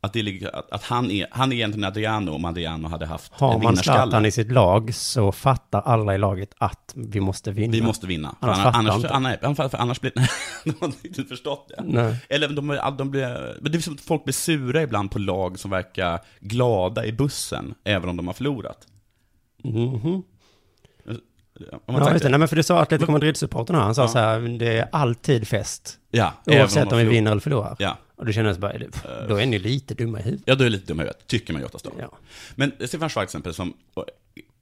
Att, 0.00 0.12
det 0.12 0.50
att, 0.52 0.72
att 0.72 0.82
han, 0.82 1.10
är, 1.10 1.26
han 1.30 1.52
är 1.52 1.56
egentligen 1.56 1.88
Adriano 1.88 2.30
om 2.30 2.44
Adriano 2.44 2.88
hade 2.88 3.06
haft 3.06 3.32
Har 3.32 3.54
en 3.54 3.62
man. 3.62 3.76
Zlatan 3.76 4.26
i 4.26 4.30
sitt 4.30 4.52
lag 4.52 4.94
så 4.94 5.32
fattar 5.32 5.80
alla 5.80 6.14
i 6.14 6.18
laget 6.18 6.54
att 6.58 6.92
vi 6.96 7.20
måste 7.20 7.52
vinna. 7.52 7.72
Vi 7.72 7.82
måste 7.82 8.06
vinna. 8.06 8.36
För 8.40 8.48
Annars 8.48 8.74
annars, 8.74 9.04
annars, 9.04 9.10
annars, 9.10 9.38
annars, 9.42 9.70
för 9.70 9.78
annars 9.78 10.00
blir... 10.00 10.12
Nej, 10.16 10.28
de 10.64 10.74
har 10.80 10.92
inte 11.04 11.24
förstått 11.24 11.68
det. 11.76 11.84
Nej. 11.86 12.16
Eller 12.28 12.48
de, 12.48 12.96
de 12.98 13.10
blir... 13.10 13.56
Men 13.62 13.72
det 13.72 13.78
är 13.78 13.82
som 13.82 13.94
att 13.94 14.00
folk 14.00 14.24
blir 14.24 14.34
sura 14.34 14.82
ibland 14.82 15.10
på 15.10 15.18
lag 15.18 15.58
som 15.58 15.70
verkar 15.70 16.20
glada 16.40 17.04
i 17.04 17.12
bussen, 17.12 17.74
även 17.84 18.08
om 18.08 18.16
de 18.16 18.26
har 18.26 18.34
förlorat. 18.34 18.78
Om 19.64 20.00
man 20.02 20.22
Ja, 21.58 21.78
tänker- 21.86 22.12
just 22.12 22.22
det. 22.24 22.28
Nej, 22.30 22.38
men 22.38 22.48
för 22.48 22.56
det 22.56 22.62
sa 22.62 22.80
Atletico 22.80 23.12
Madrid-supporterna. 23.12 23.78
Han 23.80 23.94
sa 23.94 24.02
Ja. 24.02 24.08
så 24.08 24.18
här, 24.18 24.40
det 24.58 24.78
är 24.78 24.88
alltid 24.92 25.48
fest. 25.48 25.98
Ja, 26.10 26.32
Oavsett 26.46 26.92
om 26.92 26.98
vi 26.98 27.04
vinner 27.04 27.30
eller 27.30 27.40
förlorar. 27.40 27.76
Ja. 27.78 27.98
Och 28.16 28.26
då 28.26 28.32
kändes 28.32 28.58
bara, 28.58 28.72
då 29.28 29.36
är 29.36 29.46
ni 29.46 29.58
lite 29.58 29.94
dumma 29.94 30.20
i 30.20 30.22
huvudet. 30.22 30.44
Ja, 30.46 30.54
då 30.54 30.64
är 30.64 30.68
lite 30.70 30.86
dum 30.86 31.00
i 31.00 31.02
huvudet, 31.02 31.26
tycker 31.26 31.52
man 31.52 31.62
ju 31.62 31.66
oftast 31.66 31.84
då. 31.84 31.92
Ja. 32.00 32.12
Men 32.54 32.72
Stefan 32.86 33.08
Schwarz 33.08 33.12
till 33.14 33.22
exempel, 33.22 33.54
som 33.54 33.74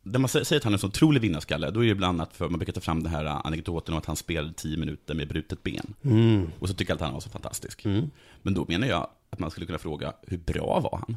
när 0.02 0.18
man 0.18 0.28
säger 0.28 0.56
att 0.56 0.64
han 0.64 0.72
är 0.72 0.76
en 0.76 0.80
så 0.80 0.86
otrolig 0.86 1.20
vinnarskalle, 1.20 1.70
då 1.70 1.80
är 1.80 1.84
det 1.84 1.90
ibland 1.90 2.20
att 2.20 2.36
för, 2.36 2.48
man 2.48 2.58
brukar 2.58 2.72
ta 2.72 2.80
fram 2.80 3.02
den 3.02 3.12
här 3.12 3.24
anekdoten 3.24 3.94
om 3.94 3.98
att 3.98 4.06
han 4.06 4.16
spelade 4.16 4.54
tio 4.54 4.76
minuter 4.76 5.14
med 5.14 5.28
brutet 5.28 5.62
ben. 5.62 5.94
Mm. 6.04 6.50
Och 6.58 6.68
så 6.68 6.74
tycker 6.74 6.90
jag 6.90 6.96
att 6.96 7.00
han 7.02 7.12
var 7.12 7.20
så 7.20 7.30
fantastisk. 7.30 7.84
Mm. 7.84 8.10
Men 8.42 8.54
då 8.54 8.64
menar 8.68 8.86
jag 8.86 9.08
att 9.30 9.38
man 9.38 9.50
skulle 9.50 9.66
kunna 9.66 9.78
fråga, 9.78 10.12
hur 10.26 10.38
bra 10.38 10.80
var 10.80 10.98
han? 11.06 11.16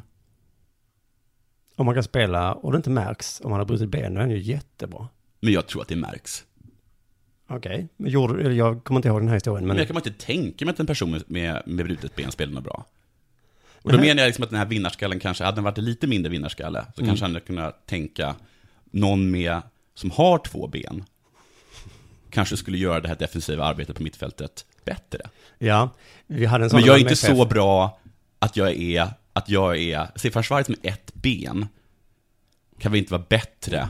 Om 1.76 1.86
man 1.86 1.94
kan 1.94 2.02
spela 2.04 2.52
och 2.54 2.72
det 2.72 2.76
inte 2.76 2.90
märks 2.90 3.40
om 3.44 3.50
man 3.50 3.58
har 3.60 3.66
brutit 3.66 3.88
ben, 3.88 4.14
då 4.14 4.18
är 4.18 4.20
han 4.20 4.30
ju 4.30 4.38
jättebra. 4.38 5.08
Men 5.40 5.52
jag 5.52 5.66
tror 5.66 5.82
att 5.82 5.88
det 5.88 5.96
märks. 5.96 6.44
Okej, 7.50 7.88
eller 7.98 8.50
jag 8.50 8.84
kommer 8.84 8.98
inte 8.98 9.08
ihåg 9.08 9.20
den 9.20 9.28
här 9.28 9.34
historien, 9.34 9.66
Men 9.66 9.68
men... 9.68 9.78
jag 9.78 9.86
kan 9.86 9.96
inte 9.96 10.26
tänka 10.26 10.64
mig 10.64 10.72
att 10.72 10.80
en 10.80 10.86
person 10.86 11.10
med, 11.10 11.22
med, 11.26 11.62
brutet 11.66 12.16
ben 12.16 12.30
spelar 12.32 12.52
något 12.52 12.64
bra. 12.64 12.84
Och 13.82 13.92
då 13.92 13.98
menar 13.98 14.22
jag 14.22 14.26
liksom 14.26 14.44
att 14.44 14.50
den 14.50 14.58
här 14.58 14.66
vinnarskallen 14.66 15.20
kanske, 15.20 15.44
hade 15.44 15.54
den 15.54 15.64
varit 15.64 15.78
lite 15.78 16.06
mindre 16.06 16.30
vinnarskalle, 16.30 16.86
så 16.94 17.00
Mm. 17.00 17.08
kanske 17.08 17.24
han 17.24 17.34
hade 17.34 17.46
kunnat 17.46 17.86
tänka, 17.86 18.34
någon 18.90 19.30
med, 19.30 19.60
som 19.94 20.10
har 20.10 20.38
två 20.38 20.66
ben, 20.66 21.04
kanske 22.30 22.56
skulle 22.56 22.78
göra 22.78 23.00
det 23.00 23.08
här 23.08 23.16
defensiva 23.16 23.64
arbetet 23.64 23.96
på 23.96 24.02
mittfältet 24.02 24.66
bättre. 24.84 25.20
Ja, 25.58 25.90
vi 26.26 26.46
hade 26.46 26.64
en 26.64 26.70
sån 26.70 26.80
Men 26.80 26.86
jag 26.86 26.96
är 26.96 27.00
inte 27.00 27.16
så 27.16 27.44
bra 27.44 28.00
att 28.38 28.56
jag 28.56 28.76
är, 28.76 29.08
att 29.32 29.48
jag 29.48 29.78
är, 29.78 30.08
Stefan 30.16 30.42
Schwarz 30.42 30.68
med 30.68 30.78
ett 30.82 31.14
ben, 31.14 31.66
kan 32.78 32.92
väl 32.92 32.98
inte 32.98 33.12
vara 33.12 33.24
bättre 33.28 33.88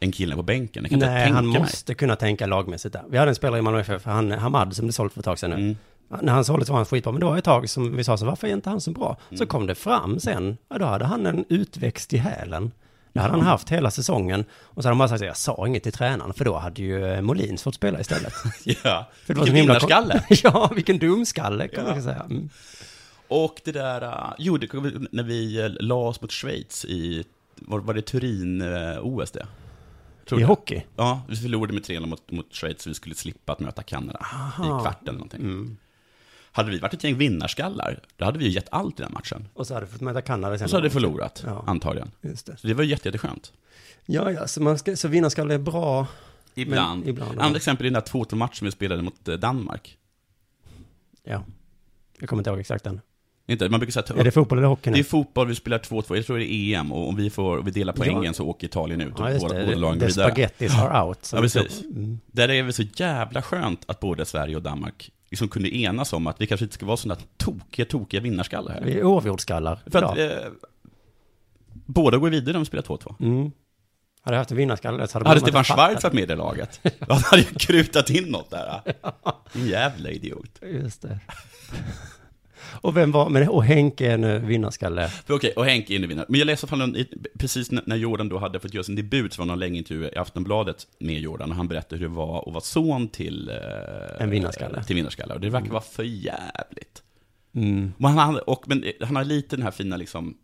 än 0.00 0.12
killen 0.12 0.36
på 0.36 0.42
bänken? 0.42 0.82
Jag 0.82 0.90
kan 0.90 0.96
inte 0.96 1.10
Nej, 1.10 1.22
tänka 1.24 1.34
han 1.34 1.48
mig. 1.50 1.60
måste 1.60 1.94
kunna 1.94 2.16
tänka 2.16 2.46
lagmässigt 2.46 2.92
där. 2.92 3.02
Vi 3.10 3.18
hade 3.18 3.28
en 3.30 3.34
spelare 3.34 3.58
i 3.58 3.62
Malmö 3.62 3.80
FF, 3.80 4.04
han, 4.04 4.30
Hamad, 4.32 4.76
som 4.76 4.84
blev 4.86 4.92
såld 4.92 5.12
för 5.12 5.20
ett 5.20 5.24
tag 5.24 5.38
sedan 5.38 5.50
nu. 5.50 5.56
Mm. 5.56 5.76
När 6.22 6.32
han 6.32 6.44
såldes 6.44 6.68
var 6.68 6.76
han 6.76 6.86
skitbra, 6.86 7.12
men 7.12 7.20
då 7.20 7.26
var 7.26 7.34
det 7.34 7.38
ett 7.38 7.44
tag 7.44 7.68
som 7.70 7.96
vi 7.96 8.04
sa 8.04 8.16
så, 8.16 8.26
varför 8.26 8.46
är 8.48 8.52
inte 8.52 8.70
han 8.70 8.80
så 8.80 8.90
bra? 8.90 9.16
Mm. 9.28 9.38
Så 9.38 9.46
kom 9.46 9.66
det 9.66 9.74
fram 9.74 10.20
sen, 10.20 10.56
ja, 10.68 10.78
då 10.78 10.84
hade 10.84 11.04
han 11.04 11.26
en 11.26 11.44
utväxt 11.48 12.12
i 12.12 12.16
hälen. 12.16 12.72
Det 13.12 13.20
hade 13.20 13.32
han 13.34 13.42
haft 13.42 13.68
hela 13.68 13.90
säsongen. 13.90 14.44
Och 14.50 14.82
så 14.82 14.88
hade 14.88 14.92
han 14.92 14.98
bara 14.98 15.08
sagt, 15.08 15.22
jag 15.24 15.36
sa 15.36 15.66
inget 15.66 15.82
till 15.82 15.92
tränaren, 15.92 16.32
för 16.34 16.44
då 16.44 16.56
hade 16.56 16.82
ju 16.82 17.06
eh, 17.12 17.20
Molins 17.20 17.62
fått 17.62 17.74
spela 17.74 18.00
istället. 18.00 18.32
Ja, 18.64 19.08
För 19.26 19.34
vilken 19.34 19.46
så 19.46 19.52
himla- 19.52 19.60
vinnarskalle. 19.74 20.24
ja, 20.42 20.70
vilken 20.74 20.98
dumskalle 20.98 21.68
kan 21.68 21.84
Ja. 21.86 21.90
man 21.92 22.02
säga. 22.02 22.22
Mm. 22.30 22.48
Och 23.28 23.60
det 23.64 23.72
där, 23.72 24.02
uh, 24.04 24.34
jo, 24.38 24.56
det, 24.58 24.68
när 25.10 25.22
vi 25.22 25.62
uh, 25.62 25.68
la 25.80 25.94
oss 25.94 26.20
mot 26.20 26.32
Schweiz 26.32 26.84
i, 26.84 27.24
var, 27.56 27.78
var 27.78 27.94
det 27.94 28.02
Turin-OS 28.02 29.30
det? 29.30 29.46
Tror 30.28 30.40
I 30.40 30.42
du? 30.42 30.46
hockey? 30.46 30.82
Ja, 30.96 31.22
vi 31.28 31.36
förlorade 31.36 31.72
med 31.72 31.82
3-0 31.82 32.06
mot, 32.06 32.30
mot 32.30 32.54
Schweiz, 32.54 32.82
så 32.82 32.90
vi 32.90 32.94
skulle 32.94 33.14
slippa 33.14 33.52
att 33.52 33.60
möta 33.60 33.82
Kanada 33.82 34.18
i 34.18 34.34
Aha. 34.34 34.80
kvart 34.82 35.02
eller 35.02 35.12
någonting. 35.12 35.40
Mm. 35.40 35.76
Hade 36.52 36.70
vi 36.70 36.78
varit 36.78 36.94
ett 36.94 37.04
gäng 37.04 37.16
vinnarskallar, 37.18 38.00
då 38.16 38.24
hade 38.24 38.38
vi 38.38 38.44
ju 38.44 38.50
gett 38.50 38.68
allt 38.70 39.00
i 39.00 39.02
den 39.02 39.12
matchen. 39.12 39.48
Och 39.54 39.66
så 39.66 39.74
hade 39.74 39.86
vi 39.86 39.92
fått 39.92 40.00
möta 40.00 40.22
Kanada 40.22 40.58
sen. 40.58 40.64
Och 40.64 40.70
så 40.70 40.76
hade 40.76 40.88
vi 40.88 40.92
förlorat, 40.92 41.42
Ja. 41.46 41.64
antagligen. 41.66 42.10
Just 42.20 42.46
det. 42.46 42.56
Så 42.56 42.66
det 42.66 42.74
var 42.74 42.84
jätte, 42.84 43.08
jätteskönt. 43.08 43.52
Ja, 44.06 44.30
ja, 44.32 44.46
så, 44.48 44.62
man 44.62 44.78
ska, 44.78 44.96
så 44.96 45.08
vinnarskalle 45.08 45.54
är 45.54 45.58
bra. 45.58 46.06
Ibland. 46.54 47.00
Men 47.00 47.08
ibland, 47.08 47.38
ja. 47.38 47.42
Andra 47.42 47.56
exempel 47.56 47.86
är 47.86 47.90
den 47.90 48.02
där 48.02 48.10
2-2-matchen 48.12 48.64
vi 48.64 48.70
spelade 48.70 49.02
mot 49.02 49.28
eh, 49.28 49.34
Danmark. 49.34 49.98
Ja. 51.24 51.44
Jag 52.18 52.28
kommer 52.28 52.40
inte 52.40 52.50
ihåg 52.50 52.60
exakt 52.60 52.84
den. 52.84 53.00
Inte, 53.48 53.68
man 53.68 53.80
brukar 53.80 53.92
säga 54.02 54.20
Är 54.20 54.24
det 54.24 54.30
fotboll 54.30 54.58
eller 54.58 54.68
hockey 54.68 54.90
nu? 54.90 54.94
Det 54.94 55.00
är 55.00 55.04
fotboll, 55.04 55.46
vi 55.48 55.54
spelar 55.54 55.78
2-2, 55.78 56.16
jag 56.16 56.26
tror 56.26 56.38
det 56.38 56.52
är 56.52 56.78
EM, 56.80 56.92
och 56.92 57.08
om 57.08 57.16
vi 57.16 57.30
får 57.30 57.62
vi 57.62 57.70
delar 57.70 57.92
poängen 57.92 58.24
Ja. 58.24 58.32
så 58.32 58.46
åker 58.46 58.66
Italien 58.66 59.00
ut 59.00 59.20
och 59.20 59.30
Ja, 59.30 59.38
båda, 59.38 59.54
båda 59.54 59.76
lagen 59.76 59.98
går 59.98 60.06
vidare. 60.06 60.30
spaghettis 60.30 60.74
are 60.78 61.02
out. 61.06 61.30
Ja, 61.34 61.40
precis. 61.40 61.82
Mm. 61.82 62.20
Där 62.26 62.48
är 62.48 62.62
det 62.64 62.72
så 62.72 62.82
jävla 62.82 63.42
skönt 63.42 63.84
att 63.86 64.00
både 64.00 64.24
Sverige 64.24 64.56
och 64.56 64.62
Danmark 64.62 65.10
liksom 65.30 65.48
kunde 65.48 65.76
enas 65.76 66.12
om 66.12 66.26
att 66.26 66.40
vi 66.40 66.46
kanske 66.46 66.64
inte 66.64 66.74
ska 66.74 66.86
vara 66.86 66.96
sådana 66.96 67.20
tokiga, 67.36 67.86
tokiga 67.86 68.20
vinnarskallar 68.20 68.72
här. 68.72 68.80
Vi 68.84 68.98
är 68.98 69.04
oavgjordskallar. 69.04 69.78
För 69.86 70.02
att 70.02 70.18
eh, 70.18 70.28
båda 71.72 72.18
går 72.18 72.30
vidare 72.30 72.56
om 72.56 72.60
vi 72.62 72.66
spelar 72.66 72.82
2-2. 72.84 73.14
Mm. 73.20 73.50
Hade 74.22 74.34
jag 74.34 74.38
haft 74.40 74.50
en 74.50 74.56
vinnarskalle 74.56 75.06
så 75.08 75.18
hade 75.18 75.28
Hade 75.28 75.40
man 75.40 75.46
Stefan 75.46 75.60
inte 75.60 75.68
fattat. 75.68 75.90
Schwarz 75.90 76.02
varit 76.04 76.14
med 76.14 76.22
i 76.22 76.26
det 76.26 76.36
laget, 76.36 76.80
då 77.08 77.14
hade 77.14 77.42
jag 77.42 77.60
krutat 77.60 78.10
in 78.10 78.24
något 78.24 78.50
där. 78.50 78.80
En 79.52 79.66
jävla 79.66 80.10
idiot. 80.10 80.60
Just 80.62 81.02
det. 81.02 81.20
Och 82.72 82.96
vem 82.96 83.12
var, 83.12 83.28
men, 83.28 83.48
och 83.48 83.64
Henke 83.64 84.06
är 84.12 84.18
en 84.18 84.46
vinnarskalle. 84.46 85.10
Okej, 85.28 85.52
och 85.56 85.64
Henke 85.64 85.92
är 85.92 85.96
inne 85.96 86.06
vinnare. 86.06 86.26
Men 86.28 86.38
jag 86.38 86.46
läste 86.46 86.66
i- 86.96 87.08
precis 87.38 87.70
när 87.70 87.96
Jordan 87.96 88.28
då 88.28 88.38
hade 88.38 88.60
fått 88.60 88.74
göra 88.74 88.84
sin 88.84 88.94
debut, 88.96 89.32
så 89.32 89.42
var 89.42 89.46
det 89.46 89.52
någon 89.52 89.58
längre 89.58 89.76
intervju 89.78 90.04
i 90.08 90.16
Aftonbladet 90.16 90.86
med 90.98 91.20
Jordan, 91.20 91.50
och 91.50 91.56
han 91.56 91.68
berättade 91.68 91.96
hur 92.00 92.08
det 92.08 92.14
var 92.14 92.38
att 92.46 92.52
vara 92.52 92.60
son 92.60 93.08
till... 93.08 93.48
Eh, 93.48 94.22
En 94.22 94.30
vinnarskalle. 94.30 94.84
Till 94.84 94.96
vinnarskalle, 94.96 95.34
och 95.34 95.40
det 95.40 95.50
verkar 95.50 95.70
vara 95.70 95.82
för 95.82 96.02
jävligt. 96.04 97.02
Mm. 97.54 97.92
Men 97.96 98.18
han, 98.18 98.34
har- 98.34 98.50
och, 98.50 98.64
men 98.68 98.84
han 99.00 99.16
har 99.16 99.24
lite 99.24 99.56
den 99.56 99.62
här 99.62 99.70
fina 99.70 99.96
liksom, 99.96 100.36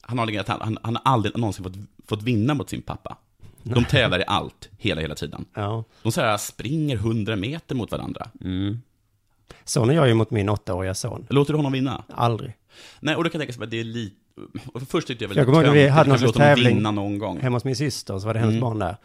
han 0.00 0.18
har, 0.18 0.48
han, 0.48 0.60
han, 0.60 0.78
han 0.82 0.96
har 0.96 1.12
aldrig 1.12 1.36
någonsin 1.38 1.64
fått, 1.64 1.76
fått 2.08 2.22
vinna 2.22 2.54
mot 2.54 2.70
sin 2.70 2.82
pappa. 2.82 3.16
De 3.62 3.84
tävlar 3.84 4.18
i 4.20 4.24
allt, 4.26 4.68
hela, 4.78 5.00
hela 5.00 5.14
tiden. 5.14 5.44
Ja. 5.54 5.84
De 6.02 6.12
så 6.12 6.20
här 6.20 6.36
springer 6.36 6.96
hundra 6.96 7.36
meter 7.36 7.74
mot 7.74 7.90
varandra. 7.92 8.28
Mm. 8.40 8.80
När 9.76 9.94
jag 9.94 10.10
är 10.10 10.14
mot 10.14 10.30
min 10.30 10.48
åttaåriga 10.48 10.94
son. 10.94 11.26
Låter 11.30 11.52
du 11.52 11.56
honom 11.58 11.72
vinna? 11.72 12.04
Aldrig. 12.08 12.52
Nej, 13.00 13.16
och 13.16 13.24
då 13.24 13.30
kan 13.30 13.38
jag 13.40 13.46
tänka 13.48 13.52
sig 13.58 13.64
att 13.64 13.70
det 13.70 13.80
är 13.80 13.84
lite... 13.84 14.16
Först 14.88 15.06
tyckte 15.08 15.24
jag 15.24 15.28
väl 15.28 15.36
Jag 15.38 15.48
när 15.48 15.70
vi 15.72 15.88
hade 15.88 16.08
någon 16.10 16.18
honom 16.18 16.32
tävling 16.32 16.82
någon 16.82 17.18
gång. 17.18 17.40
hemma 17.40 17.56
hos 17.56 17.64
min 17.64 17.76
syster, 17.76 18.18
så 18.18 18.26
var 18.26 18.34
det 18.34 18.40
hennes 18.40 18.52
Mm. 18.52 18.60
barn 18.60 18.78
där. 18.78 18.96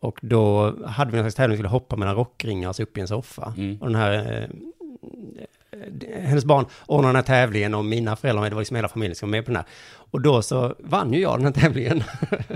Och 0.00 0.18
då 0.22 0.74
hade 0.86 1.10
vi 1.10 1.16
någon 1.16 1.24
slags 1.24 1.34
tävling, 1.34 1.52
vi 1.52 1.56
skulle 1.56 1.68
hoppa 1.68 1.96
mellan 1.96 2.14
rockringar, 2.14 2.68
alltså 2.68 2.82
upp 2.82 2.98
i 2.98 3.00
en 3.00 3.08
soffa. 3.08 3.54
Mm. 3.56 3.76
Och 3.80 3.86
den 3.86 3.94
här, 3.96 4.42
eh, 4.42 6.20
hennes 6.22 6.44
barn 6.44 6.66
ordnade 6.86 7.08
den 7.08 7.16
här 7.16 7.22
tävlingen 7.22 7.74
och 7.74 7.84
mina 7.84 8.16
föräldrar, 8.16 8.44
det 8.50 8.54
var 8.54 8.60
liksom 8.60 8.76
hela 8.76 8.88
familjen 8.88 9.16
som 9.16 9.28
var 9.28 9.30
med 9.30 9.44
på 9.44 9.50
den 9.50 9.56
här. 9.56 9.66
Och 10.10 10.20
då 10.20 10.42
så 10.42 10.74
vann 10.78 11.12
ju 11.12 11.20
jag 11.20 11.38
den 11.38 11.44
här 11.44 11.52
tävlingen. 11.52 12.02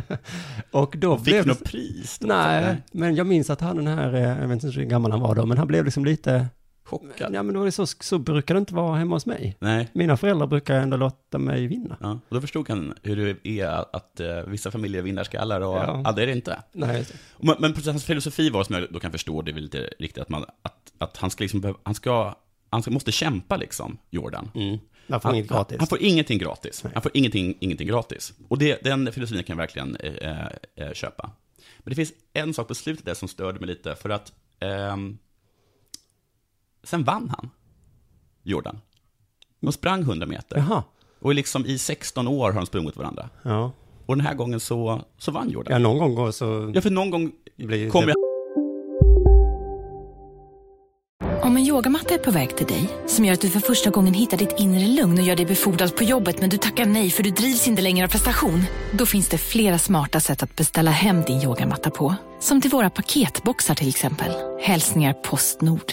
och 0.71 0.94
då 0.99 1.16
Fick 1.16 1.25
blev 1.25 1.42
det... 1.44 1.49
något 1.49 1.64
pris? 1.64 2.18
Då? 2.18 2.26
Nej, 2.26 2.76
men 2.92 3.14
jag 3.14 3.26
minns 3.26 3.50
att 3.50 3.61
han 3.61 3.76
den 3.76 3.87
här, 3.87 4.14
eh, 4.14 4.21
jag 4.23 4.49
vet 4.49 4.64
inte 4.64 4.80
hur 4.80 4.87
gammal 4.87 5.11
han 5.11 5.21
var 5.21 5.35
då, 5.35 5.47
men 5.47 5.59
han 5.59 5.66
blev 5.66 5.85
liksom 5.85 6.04
lite... 6.04 6.47
Chockad? 6.99 7.34
Ja, 7.34 7.42
men 7.42 7.54
då 7.54 7.61
var 7.61 7.66
det 7.66 7.72
så, 7.72 7.87
så 7.87 8.18
brukar 8.18 8.54
det 8.54 8.58
inte 8.58 8.75
vara 8.75 8.96
hemma 8.99 9.14
hos 9.16 9.26
mig. 9.26 9.56
Nej. 9.58 9.88
Mina 9.92 10.16
föräldrar 10.16 10.46
brukar 10.46 10.75
ändå 10.80 10.96
låta 10.96 11.38
mig 11.38 11.66
vinna. 11.66 11.96
Ja, 12.00 12.11
och 12.28 12.34
då 12.34 12.40
förstod 12.40 12.68
han 12.68 12.94
hur 13.02 13.16
det 13.42 13.49
är 13.61 13.66
att, 13.66 13.94
att 13.94 14.20
eh, 14.20 14.37
vissa 14.46 14.70
familjer 14.70 14.99
är 14.99 15.04
vinnarskallar 15.04 15.61
och 15.61 15.76
Ja. 15.76 16.02
andra 16.06 16.22
är 16.22 16.26
det 16.26 16.32
inte. 16.32 16.62
Nej. 16.72 17.06
Men, 17.38 17.56
men 17.58 17.75
hans 17.87 18.04
filosofi 18.04 18.50
var, 18.50 18.64
som 18.64 18.75
jag 18.75 18.87
då 18.90 19.00
kan 19.00 19.12
förstå, 19.12 19.42
det 19.42 19.50
är 19.50 19.54
väl 19.54 19.62
lite 19.62 19.90
riktigt, 19.99 20.22
att, 20.22 20.28
man, 20.28 20.44
att, 20.62 20.92
att 20.99 21.16
han 21.16 21.30
ska 21.30 21.44
liksom, 21.44 21.61
behöva- 21.61 21.78
han 21.82 21.94
ska, 21.94 22.34
han 22.70 22.82
ska, 22.82 22.90
måste 22.90 23.12
kämpa 23.12 23.56
liksom, 23.56 23.99
Jordan. 24.11 24.50
Mm. 24.54 24.78
Man 25.06 25.20
får 25.20 25.28
Han, 25.28 25.37
inget 25.37 25.49
gratis. 25.50 25.78
han 25.78 25.87
får 25.87 26.02
ingenting 26.02 26.38
gratis. 26.38 26.84
Nej. 26.84 26.92
Han 26.92 27.02
får 27.02 27.11
ingenting, 27.14 27.54
ingenting 27.61 27.88
gratis. 27.88 28.32
Och 28.49 28.58
det, 28.58 28.82
den 28.84 29.12
filosofin 29.12 29.44
kan 29.44 29.54
jag 29.56 29.62
verkligen 29.62 29.96
eh, 29.96 30.46
eh, 30.76 30.92
köpa. 30.92 31.30
Men 31.78 31.90
det 31.90 31.94
finns 31.94 32.12
en 32.32 32.54
sak 32.54 32.68
på 32.68 32.75
slutet 32.75 33.04
där 33.06 33.14
som 33.14 33.28
störde 33.28 33.58
mig 33.61 33.68
lite, 33.68 33.94
för 33.94 34.11
att 34.11 34.32
ehm, 34.61 35.18
sen 36.84 37.04
vann 37.04 37.28
han, 37.36 37.50
Jordan. 38.42 38.80
De 39.60 39.72
sprang 39.72 40.00
100 40.00 40.26
meter. 40.26 40.56
Jaha. 40.56 40.82
Och 41.20 41.34
liksom 41.34 41.66
i 41.66 41.78
16 41.78 42.28
år 42.28 42.50
har 42.52 42.56
de 42.60 42.66
sprungit 42.66 42.96
varandra. 42.96 43.28
Ja. 43.42 43.72
Och 44.06 44.16
den 44.16 44.26
här 44.26 44.34
gången 44.34 44.60
så, 44.60 45.02
så 45.18 45.30
vann 45.32 45.50
Jordan. 45.50 45.72
ja, 45.72 45.78
någon 45.78 45.98
gång 45.98 46.14
går 46.14 46.30
så... 46.30 46.72
Ja, 46.74 46.80
för 46.80 46.90
någon 46.90 47.10
gång 47.10 47.32
Blir 47.56 47.90
kommer 47.90 48.06
det- 48.06 48.12
jag... 48.12 48.22
Om 51.44 51.56
en 51.56 51.62
yogamatta 51.66 52.14
är 52.14 52.18
på 52.18 52.30
väg 52.30 52.56
till 52.56 52.66
dig, 52.66 52.88
som 53.06 53.24
gör 53.24 53.32
att 53.32 53.40
du 53.40 53.50
för 53.50 53.60
första 53.60 53.90
gången 53.90 54.14
hittar 54.14 54.36
ditt 54.36 54.54
inre 54.58 54.86
lugn 54.86 55.18
och 55.18 55.24
gör 55.24 55.36
dig 55.36 55.46
befordrad 55.46 55.96
på 55.96 56.04
jobbet 56.04 56.40
men 56.40 56.50
du 56.50 56.56
tackar 56.58 56.86
nej 56.86 57.10
för 57.10 57.22
du 57.22 57.30
drivs 57.30 57.68
inte 57.68 57.82
längre 57.82 58.06
av 58.06 58.10
prestation. 58.10 58.62
Då 58.92 59.06
finns 59.06 59.28
det 59.28 59.38
flera 59.38 59.78
smarta 59.78 60.20
sätt 60.20 60.42
att 60.42 60.56
beställa 60.56 60.90
hem 60.90 61.22
din 61.22 61.42
yogamatta 61.42 61.90
på. 61.90 62.14
Som 62.40 62.60
till 62.60 62.70
våra 62.70 62.90
paketboxar 62.90 63.74
till 63.74 63.88
exempel. 63.88 64.32
Hälsningar 64.60 65.12
Postnord. 65.12 65.92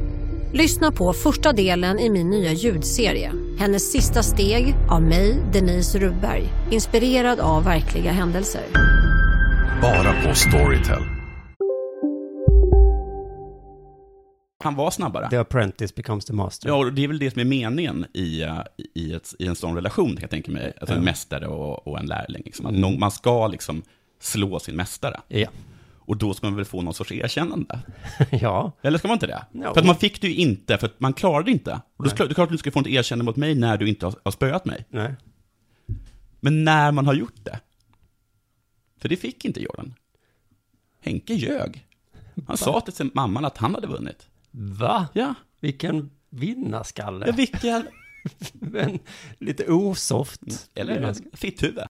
Lyssna 0.53 0.91
på 0.91 1.13
första 1.13 1.53
delen 1.53 1.99
i 1.99 2.09
min 2.09 2.29
nya 2.29 2.51
ljudserie. 2.51 3.31
Hennes 3.59 3.91
sista 3.91 4.23
steg 4.23 4.75
av 4.89 5.01
mig, 5.01 5.37
Denise 5.53 5.99
Rubberg. 5.99 6.43
Inspirerad 6.71 7.39
av 7.39 7.63
verkliga 7.63 8.11
händelser. 8.11 8.61
Bara 9.81 10.13
på 10.23 10.35
Storytel. 10.35 11.01
Han 14.63 14.75
var 14.75 14.91
snabbare. 14.91 15.29
The 15.29 15.37
apprentice 15.37 15.95
becomes 15.95 16.25
the 16.25 16.33
master. 16.33 16.69
Ja, 16.69 16.75
och 16.75 16.93
det 16.93 17.03
är 17.03 17.07
väl 17.07 17.19
det 17.19 17.31
som 17.31 17.39
är 17.41 17.45
meningen 17.45 18.05
i, 18.13 18.41
eh, 18.41 18.59
i, 18.95 19.13
ett, 19.13 19.33
i 19.39 19.47
en 19.47 19.55
sån 19.55 19.75
relation, 19.75 20.09
kan 20.09 20.21
jag 20.21 20.29
tänka 20.29 20.51
mig. 20.51 20.73
Alltså 20.81 20.93
en 20.95 20.99
Ja. 21.01 21.05
mästare 21.05 21.47
och, 21.47 21.87
och 21.87 21.99
en 21.99 22.05
lärling. 22.05 22.41
Liksom. 22.45 22.65
Att 22.65 22.69
Mm. 22.69 22.81
någon, 22.81 22.99
man 22.99 23.11
ska 23.11 23.47
liksom 23.47 23.81
slå 24.19 24.59
sin 24.59 24.75
mästare. 24.75 25.19
Ja. 25.27 25.47
Och 26.05 26.17
då 26.17 26.33
ska 26.33 26.47
man 26.47 26.55
väl 26.55 26.65
få 26.65 26.81
någon 26.81 26.93
sorts 26.93 27.11
erkännande? 27.11 27.79
ja. 28.31 28.71
Eller 28.81 28.97
ska 28.97 29.07
man 29.07 29.15
inte 29.15 29.27
det? 29.27 29.45
Ja. 29.51 29.73
För 29.73 29.81
att 29.81 29.87
man 29.87 29.95
fick 29.95 30.21
det 30.21 30.27
ju 30.27 30.35
inte, 30.35 30.77
för 30.77 30.87
att 30.87 30.99
man 30.99 31.13
klarade 31.13 31.45
det 31.45 31.51
inte. 31.51 31.81
Och 31.97 32.03
då 32.03 32.09
ska, 32.09 32.25
det 32.25 32.31
är 32.31 32.33
klart 32.33 32.47
att 32.47 32.51
du 32.51 32.57
ska 32.57 32.71
få 32.71 32.79
ett 32.79 32.87
erkännande 32.87 33.25
mot 33.25 33.35
mig 33.35 33.55
när 33.55 33.77
du 33.77 33.89
inte 33.89 34.05
har, 34.05 34.15
har 34.23 34.31
spöat 34.31 34.65
mig. 34.65 34.85
Nej. 34.89 35.15
Men 36.39 36.63
när 36.63 36.91
man 36.91 37.05
har 37.05 37.13
gjort 37.13 37.43
det. 37.43 37.59
För 38.97 39.09
det 39.09 39.17
fick 39.17 39.45
inte 39.45 39.61
Jordan. 39.61 39.93
Henke 41.01 41.33
ljög. 41.33 41.87
Han 42.47 42.57
sa 42.57 42.81
till 42.81 42.93
sin 42.93 43.11
mamman 43.13 43.45
att 43.45 43.57
han 43.57 43.75
hade 43.75 43.87
vunnit. 43.87 44.27
Va? 44.51 45.07
Ja. 45.13 45.33
Vilken 45.59 46.11
vinnarskalle. 46.29 47.25
Ja, 47.27 47.33
vilken... 47.33 47.87
Men 48.53 48.99
lite 49.37 49.71
osoft. 49.71 50.41
Eller 50.75 50.93
vinnarskalle. 50.93 51.29
fitthuvud. 51.33 51.83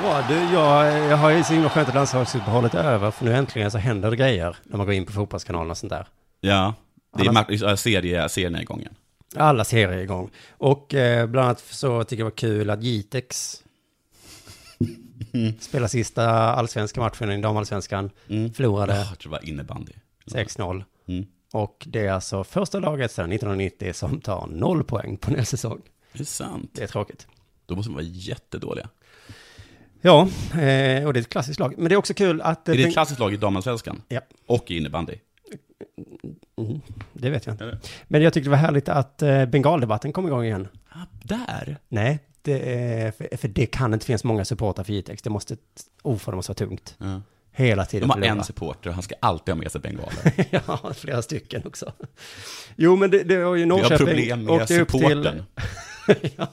Bra, 0.00 0.24
du, 0.28 0.34
jag, 0.34 0.98
jag 1.10 1.16
har 1.16 1.30
ju 1.30 1.44
så 1.44 1.52
himla 1.52 1.70
skönt 1.70 1.88
att 1.88 1.94
landslagsuppehållet 1.94 2.74
är 2.74 2.84
över, 2.84 3.10
för 3.10 3.24
nu 3.24 3.34
äntligen 3.34 3.70
så 3.70 3.78
händer 3.78 4.10
det 4.10 4.16
grejer 4.16 4.56
när 4.64 4.76
man 4.76 4.86
går 4.86 4.94
in 4.94 5.06
på 5.06 5.12
fotbollskanalen 5.12 5.70
och 5.70 5.78
sånt 5.78 5.90
där. 5.90 6.06
Ja. 6.40 6.74
Det 7.16 7.24
är 7.24 7.28
Annars- 7.28 7.48
mar- 7.48 7.76
serie, 7.76 8.28
serien 8.28 8.54
är 8.54 8.60
igång 8.60 8.80
igen. 8.80 8.94
Alla 9.36 9.64
serier 9.64 9.88
är 9.88 10.02
igång. 10.02 10.30
Och 10.50 10.94
eh, 10.94 11.26
bland 11.26 11.44
annat 11.46 11.60
så 11.60 12.04
tycker 12.04 12.16
jag 12.16 12.18
det 12.18 12.24
var 12.24 12.36
kul 12.36 12.70
att 12.70 12.82
Jitex 12.82 13.62
spelar 15.60 15.88
sista 15.88 16.30
allsvenska 16.30 17.00
matchen 17.00 17.30
i 17.32 17.40
damallsvenskan. 17.42 18.10
Förlorade 18.28 18.92
Oh, 18.92 19.12
det 19.22 19.28
var 19.28 19.48
innebandy. 19.48 19.92
6-0. 20.26 20.84
Mm. 21.08 21.26
Och 21.52 21.86
det 21.90 22.06
är 22.06 22.12
alltså 22.12 22.44
första 22.44 22.78
laget 22.78 23.12
sedan 23.12 23.32
1990 23.32 23.92
som 23.92 24.20
tar 24.20 24.46
noll 24.46 24.84
poäng 24.84 25.16
på 25.16 25.30
en 25.30 25.46
säsong. 25.46 25.80
Det 26.12 26.20
är 26.20 26.24
sant. 26.24 26.70
Det 26.74 26.82
är 26.82 26.86
tråkigt. 26.86 27.26
Då 27.66 27.76
måste 27.76 27.88
de 27.90 27.94
vara 27.94 28.04
jättedåliga. 28.04 28.88
Ja, 30.04 30.20
eh, 30.52 31.06
och 31.06 31.12
det 31.12 31.18
är 31.18 31.20
ett 31.20 31.28
klassiskt 31.28 31.60
lag. 31.60 31.74
Men 31.78 31.88
det 31.88 31.94
är 31.94 31.96
också 31.96 32.14
kul 32.14 32.40
att... 32.40 32.68
Är 32.68 32.76
det 32.76 32.84
ett 32.84 32.92
klassiskt 32.92 33.20
lag 33.20 33.34
i 33.34 33.36
damallsvenskan? 33.36 34.02
Ja. 34.08 34.20
Och 34.46 34.70
i 34.70 34.76
innebandy? 34.76 35.14
Mm, 36.58 36.80
det 37.12 37.30
vet 37.30 37.46
jag 37.46 37.52
inte. 37.54 37.78
Men 38.08 38.22
jag 38.22 38.32
tyckte 38.32 38.46
det 38.46 38.50
var 38.50 38.56
härligt 38.58 38.88
att 38.88 39.22
eh, 39.22 39.46
bengaldebatten 39.46 40.12
kom 40.12 40.26
igång 40.26 40.44
igen. 40.44 40.68
Där? 41.22 41.76
Nej, 41.88 42.18
det 42.42 42.74
är, 42.74 43.10
för, 43.10 43.36
för 43.36 43.48
det 43.48 43.66
kan 43.66 43.94
inte 43.94 44.06
finnas 44.06 44.24
många 44.24 44.44
supportrar 44.44 44.84
för 44.84 44.92
Jitex. 44.92 45.22
Det 45.22 45.30
måste, 45.30 45.56
oh, 46.02 46.18
för 46.18 46.32
det 46.32 46.36
måste 46.36 46.50
vara 46.50 46.68
tungt. 46.68 46.94
Ja. 46.98 47.20
Hela 47.54 47.84
tiden. 47.84 48.08
De 48.08 48.10
har 48.10 48.20
förlora. 48.20 48.38
en 48.38 48.44
supporter 48.44 48.88
och 48.90 48.94
han 48.94 49.02
ska 49.02 49.14
alltid 49.20 49.54
ha 49.54 49.60
med 49.62 49.72
sig 49.72 49.80
bengaler. 49.80 50.46
ja, 50.66 50.92
flera 50.94 51.22
stycken 51.22 51.62
också. 51.66 51.92
Jo, 52.76 52.96
men 52.96 53.10
det, 53.10 53.22
det 53.22 53.44
var 53.44 53.54
ju 53.54 53.66
Norrköping. 53.66 54.06
problem 54.06 54.44
med 54.44 54.60
upp 54.60 54.66
till- 54.66 54.76
supporten. 54.76 55.42
ja, 56.36 56.48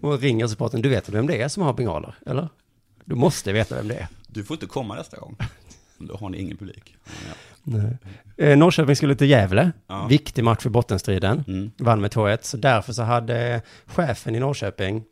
och 0.00 0.20
ringer 0.20 0.46
supporten. 0.46 0.82
Du 0.82 0.88
vet 0.88 1.08
vem 1.08 1.26
det 1.26 1.42
är 1.42 1.48
som 1.48 1.62
har 1.62 1.72
bengaler, 1.72 2.14
eller? 2.26 2.48
Du 3.08 3.14
måste 3.14 3.52
veta 3.52 3.74
vem 3.74 3.88
det 3.88 3.94
är. 3.94 4.08
Du 4.26 4.44
får 4.44 4.54
inte 4.54 4.66
komma 4.66 4.94
nästa 4.94 5.16
gång. 5.16 5.36
Då 5.98 6.16
har 6.16 6.28
ni 6.28 6.38
ingen 6.38 6.56
publik. 6.56 6.96
Ja. 7.04 7.32
Nej. 7.62 7.96
Eh, 8.36 8.56
Norrköping 8.58 8.96
skulle 8.96 9.14
till 9.14 9.30
Gävle. 9.30 9.72
Ja. 9.86 10.06
Viktig 10.06 10.44
match 10.44 10.62
för 10.62 10.70
bottenstriden. 10.70 11.44
Mm. 11.48 11.70
Vann 11.78 12.00
med 12.00 12.10
2-1. 12.10 12.38
Så 12.42 12.56
därför 12.56 12.92
så 12.92 13.02
hade 13.02 13.62
chefen 13.86 14.34
i 14.34 14.40
Norrköping, 14.40 15.04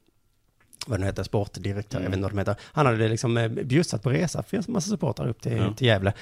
vad 0.87 1.01
nu 1.01 1.07
heter, 1.07 1.23
sportdirektör, 1.23 1.99
jag 2.01 2.09
vet 2.09 2.17
inte 2.17 2.23
vad 2.23 2.33
de 2.33 2.39
heter, 2.39 2.57
han 2.63 2.87
hade 2.87 3.09
liksom 3.09 3.37
eh, 3.37 3.49
bjussat 3.49 4.03
på 4.03 4.11
resa 4.11 4.43
för 4.43 4.57
en 4.57 4.65
massa 4.69 4.91
supportrar 4.91 5.29
upp 5.29 5.43
till, 5.43 5.57
Ja. 5.57 5.73
till 5.75 5.87
Gävle. 5.87 6.13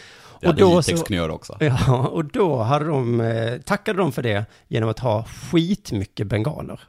Det 0.41 0.47
Jitex 0.49 0.87
kunnat 0.87 1.11
göra 1.11 1.33
också. 1.33 1.57
Ja, 1.61 2.09
och 2.09 2.25
då 2.25 2.63
hade 2.63 2.85
de, 2.85 3.21
eh, 3.21 3.59
tackade 3.61 3.99
de 3.99 4.13
för 4.13 4.23
det 4.23 4.45
genom 4.69 4.89
att 4.91 4.99
ha 4.99 5.25
skitmycket 5.25 6.27
bengaler. 6.27 6.81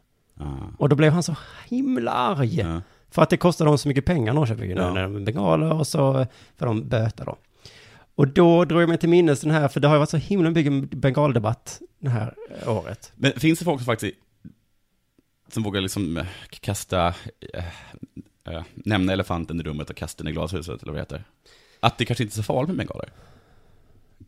Och 0.77 0.89
då 0.89 0.95
blev 0.95 1.13
han 1.13 1.23
så 1.23 1.35
himla 1.69 2.11
arg. 2.11 2.65
För 3.13 3.21
att 3.21 3.29
det 3.29 3.37
kostar 3.37 3.65
dem 3.65 3.77
så 3.77 3.87
mycket 3.87 4.05
pengar, 4.05 4.33
Norrköping, 4.33 4.71
Ja. 4.71 4.93
när 4.93 5.01
de 5.03 5.25
bengaler 5.25 5.73
och 5.73 5.87
så 5.87 6.25
får 6.57 6.65
de 6.65 6.87
böta 6.89 7.23
då. 7.25 7.37
Och 8.15 8.27
då 8.27 8.65
drog 8.65 8.81
jag 8.81 8.89
mig 8.89 8.97
till 8.97 9.09
minnes 9.09 9.41
den 9.41 9.51
här, 9.51 9.67
för 9.67 9.79
det 9.79 9.87
har 9.87 9.95
ju 9.95 9.99
varit 9.99 10.09
så 10.09 10.17
himla 10.17 10.49
mycket 10.49 10.89
bengaldebatt 10.99 11.81
det 11.99 12.09
här 12.09 12.33
eh, 12.61 12.77
året. 12.77 13.11
Men 13.15 13.31
finns 13.31 13.59
det 13.59 13.65
folk 13.65 13.79
som 13.79 13.85
faktiskt 13.85 14.15
som 15.51 15.63
vågar 15.63 15.81
liksom 15.81 16.17
eh, 16.17 16.25
kasta, 16.49 17.07
eh, 17.53 17.65
eh, 18.53 18.63
nämna 18.73 19.13
elefanten 19.13 19.59
i 19.59 19.63
rummet 19.63 19.89
och 19.89 19.95
kasta 19.95 20.23
den 20.23 20.31
i 20.31 20.33
glashuset, 20.33 20.81
eller 20.83 20.91
vad 20.91 20.95
det 20.95 21.01
heter? 21.01 21.23
Att 21.79 21.97
det 21.97 22.05
kanske 22.05 22.23
inte 22.23 22.33
är 22.33 22.35
så 22.35 22.43
farligt 22.43 22.67
med 22.67 22.77
bengaler? 22.87 23.09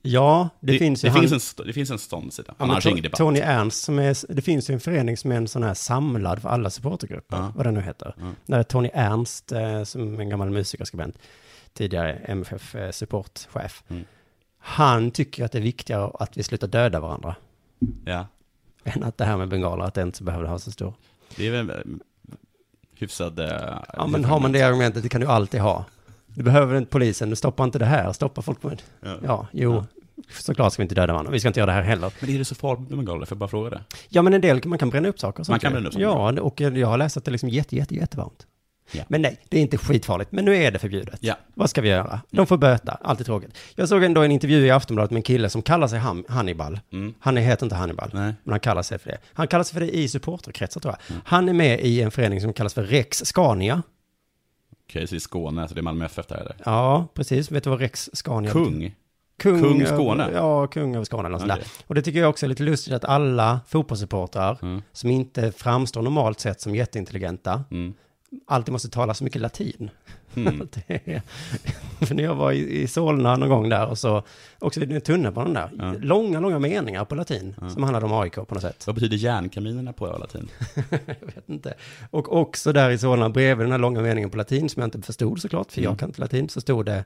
Ja, 0.08 0.50
det, 0.60 0.80
finns 0.80 1.04
ju 1.04 1.08
det, 1.08 1.12
han- 1.14 1.28
finns 1.28 1.60
en, 1.60 1.66
det 1.68 1.74
finns 1.74 1.92
en 1.92 2.00
sån 2.00 2.32
sida. 2.32 2.54
Ja, 2.58 2.64
Annars 2.66 2.86
ingen 2.86 3.04
debatt. 3.04 3.18
Tony 3.18 3.40
Ernst, 3.40 3.84
som 3.84 4.00
är, 4.00 4.34
det 4.36 4.42
finns 4.42 4.70
ju 4.70 4.74
en 4.74 4.80
förening 4.80 5.18
som 5.18 5.32
är 5.32 5.36
en 5.36 5.48
sån 5.48 5.64
här 5.64 5.74
samlad 5.74 6.42
för 6.42 6.50
alla 6.50 6.70
supportergrupper, 6.70 7.38
Ja. 7.38 7.54
vad 7.56 7.66
det 7.66 7.72
nu 7.72 7.82
heter. 7.82 8.14
Ja. 8.18 8.24
Där 8.46 8.60
är 8.60 8.64
Tony 8.64 8.90
Ernst, 8.94 9.52
eh, 9.52 9.84
som 9.84 10.20
en 10.20 10.30
gammal 10.30 10.50
musikerskribent, 10.50 11.18
tidigare 11.74 12.14
MFF 12.14 12.76
eh, 12.76 12.92
supportchef. 12.92 13.84
Mm. 13.88 14.04
Han 14.60 15.12
tycker 15.12 15.46
att 15.46 15.52
det 15.52 15.58
är 15.58 15.62
viktigare 15.62 16.12
att 16.20 16.38
vi 16.38 16.44
slutar 16.44 16.68
döda 16.68 17.00
varandra, 17.00 17.36
Ja. 18.06 18.28
än 18.84 19.04
att 19.04 19.18
det 19.18 19.26
här 19.26 19.38
med 19.38 19.48
bengaler, 19.50 19.86
att 19.86 19.94
det 19.94 20.02
inte 20.02 20.24
behöver 20.24 20.46
ha 20.46 20.60
så 20.60 20.72
stor. 20.72 20.94
Det 21.36 21.48
är 21.48 21.52
väl 21.52 21.70
eh, 21.70 21.76
hyfsad... 22.98 23.40
Ja, 23.94 24.08
men 24.08 24.26
har 24.26 24.40
man 24.40 24.52
det 24.52 24.62
argumentet, 24.62 25.04
det 25.04 25.10
kan 25.10 25.22
du 25.22 25.28
alltid 25.28 25.62
ha. 25.62 25.86
Du 26.36 26.44
behöver 26.44 26.78
inte 26.78 26.92
polisen, 26.92 27.30
du 27.30 27.36
stoppar 27.36 27.64
inte 27.64 27.80
det 27.80 27.86
här, 27.86 28.12
stoppa 28.14 28.42
folk 28.42 28.64
med... 28.64 28.82
Ja. 29.02 29.18
Ja, 29.24 29.48
jo, 29.52 29.84
såklart 30.30 30.74
ska 30.74 30.82
vi 30.82 30.84
inte 30.84 30.96
döda 30.96 31.14
varandra, 31.14 31.32
vi 31.32 31.40
ska 31.40 31.48
inte 31.50 31.60
göra 31.60 31.72
det 31.72 31.76
här 31.78 31.82
heller. 31.84 32.12
Men 32.20 32.30
är 32.30 32.38
det 32.38 32.46
så 32.46 32.56
farligt 32.56 32.90
med 32.90 32.98
bengaler? 32.98 33.26
Får 33.26 33.36
jag 33.36 33.40
bara 33.40 33.50
fråga 33.50 33.70
det? 33.70 33.82
Ja, 34.10 34.22
men 34.22 34.34
en 34.34 34.42
del, 34.42 34.62
man 34.66 34.78
kan 34.78 34.90
bränna 34.90 35.08
upp 35.10 35.20
saker. 35.20 35.46
Man 35.50 35.60
kan 35.60 35.72
bränna 35.72 35.88
upp 35.88 35.94
saker. 35.94 36.04
Ja, 36.06 36.42
och 36.42 36.62
jag 36.62 36.88
har 36.88 36.98
läst 36.98 37.18
att 37.18 37.26
det 37.26 37.30
är 37.30 37.32
liksom 37.32 37.50
jätte, 37.50 37.76
jätte, 37.76 37.96
jättevarmt. 37.96 38.46
Ja. 38.92 39.04
Men 39.08 39.22
nej, 39.22 39.38
det 39.50 39.58
är 39.58 39.62
inte 39.62 39.78
skitfarligt. 39.78 40.32
Men 40.32 40.46
nu 40.46 40.56
är 40.56 40.72
det 40.72 40.80
förbjudet. 40.80 41.18
Ja. 41.22 41.36
Vad 41.54 41.70
ska 41.70 41.82
vi 41.82 41.90
göra? 41.90 42.22
De 42.32 42.48
får 42.48 42.58
böta, 42.58 42.92
alltid 43.02 43.26
tråkigt. 43.26 43.58
Jag 43.76 43.90
såg 43.90 44.04
ändå 44.04 44.22
en 44.24 44.32
intervju 44.32 44.66
i 44.66 44.72
Aftonbladet 44.72 45.12
med 45.12 45.18
en 45.18 45.24
kille 45.24 45.50
som 45.50 45.62
kallar 45.62 45.88
sig 45.88 46.00
Ham- 46.00 46.24
Hannibal. 46.30 46.80
Mm. 46.94 47.14
Han 47.20 47.38
heter 47.38 47.66
inte 47.66 47.76
Hannibal, 47.76 48.10
Nej. 48.14 48.34
men 48.44 48.52
han 48.54 48.60
kallar 48.60 48.82
sig 48.82 49.00
för 49.00 49.10
det. 49.10 49.18
Han 49.34 49.48
kallar 49.48 49.64
sig 49.64 49.74
för 49.74 49.80
det 49.80 49.98
i 49.98 50.08
supporterkretsar 50.08 50.82
tror 50.82 50.96
jag. 51.10 51.16
Han 51.26 51.50
är 51.50 51.54
med 51.54 51.80
i 51.82 52.02
en 52.02 52.12
förening 52.12 52.42
som 52.42 52.54
kallas 52.54 52.74
för 52.74 52.84
Rex 52.84 53.18
Scania. 53.26 53.82
Okej, 54.90 55.08
så 55.08 55.16
är 55.16 55.20
Skåne, 55.20 55.68
så 55.68 55.74
det 55.74 55.80
är 55.80 55.84
Malmö 55.84 56.06
FF 56.06 56.28
där 56.28 56.36
eller? 56.38 56.56
Ja, 56.66 57.08
precis. 57.14 57.52
Vet 57.52 57.64
du 57.64 57.70
vad 57.70 57.80
Rex 57.80 58.10
Scania 58.14 58.52
Kung? 58.52 58.96
Kung, 59.40 59.62
Kung 59.62 59.86
Skåne? 59.86 60.30
Ja, 60.34 60.68
kung 60.68 60.96
över 60.96 61.06
Skåne 61.06 61.28
eller 61.28 61.38
Okej. 61.38 61.48
där. 61.48 61.64
Och 61.88 61.96
det 61.96 62.02
tycker 62.02 62.20
jag 62.20 62.30
också 62.30 62.46
är 62.46 62.48
lite 62.48 62.64
lustigt 62.64 62.94
att 62.94 63.06
alla 63.06 63.60
fotbollssupportrar 63.68 64.60
Mm. 64.62 64.82
som 64.92 65.10
inte 65.10 65.52
framstår 65.52 66.02
normalt 66.02 66.40
sett 66.40 66.62
som 66.62 66.76
jätteintelligenta 66.76 67.64
Mm. 67.72 67.94
alltid 68.48 68.72
måste 68.72 68.90
tala 68.90 69.14
så 69.14 69.24
mycket 69.24 69.42
latin. 69.42 69.90
Mm. 70.36 70.68
Det 70.88 71.22
för 72.08 72.16
när 72.16 72.24
jag 72.24 72.36
var 72.36 72.52
i, 72.52 72.82
i 72.82 72.88
Solna 72.88 73.36
någon 73.36 73.50
gång 73.50 73.70
där 73.70 73.88
och 73.88 73.98
så, 73.98 74.24
också 74.60 74.82
i 74.82 75.02
tunnelbanan 75.02 75.54
där, 75.54 75.70
Ja. 75.78 75.94
långa, 76.00 76.40
långa 76.40 76.60
meningar 76.60 77.06
på 77.06 77.16
latin 77.16 77.56
som 77.74 77.84
handlade 77.84 78.06
om 78.06 78.14
AIK 78.14 78.36
på 78.36 78.46
något 78.50 78.62
sätt. 78.62 78.88
Vad 78.88 78.96
betyder 78.96 79.18
järnkaminerna 79.18 79.94
på 79.94 80.06
latin? 80.08 80.50
jag 80.90 81.26
vet 81.36 81.50
inte. 81.50 81.74
Och 82.12 82.34
också 82.42 82.74
där 82.74 82.90
i 82.90 82.98
Solna, 82.98 83.30
bredvid 83.30 83.66
den 83.66 83.72
här 83.72 83.80
långa 83.80 84.02
meningen 84.02 84.30
på 84.30 84.38
latin 84.38 84.70
som 84.70 84.82
jag 84.82 84.88
inte 84.88 85.02
förstod 85.02 85.42
såklart, 85.42 85.72
för 85.72 85.80
Mm. 85.82 85.92
jag 85.92 86.00
kan 86.00 86.10
inte 86.10 86.22
latin, 86.22 86.50
så 86.50 86.62
stod 86.62 86.86
det 86.86 87.06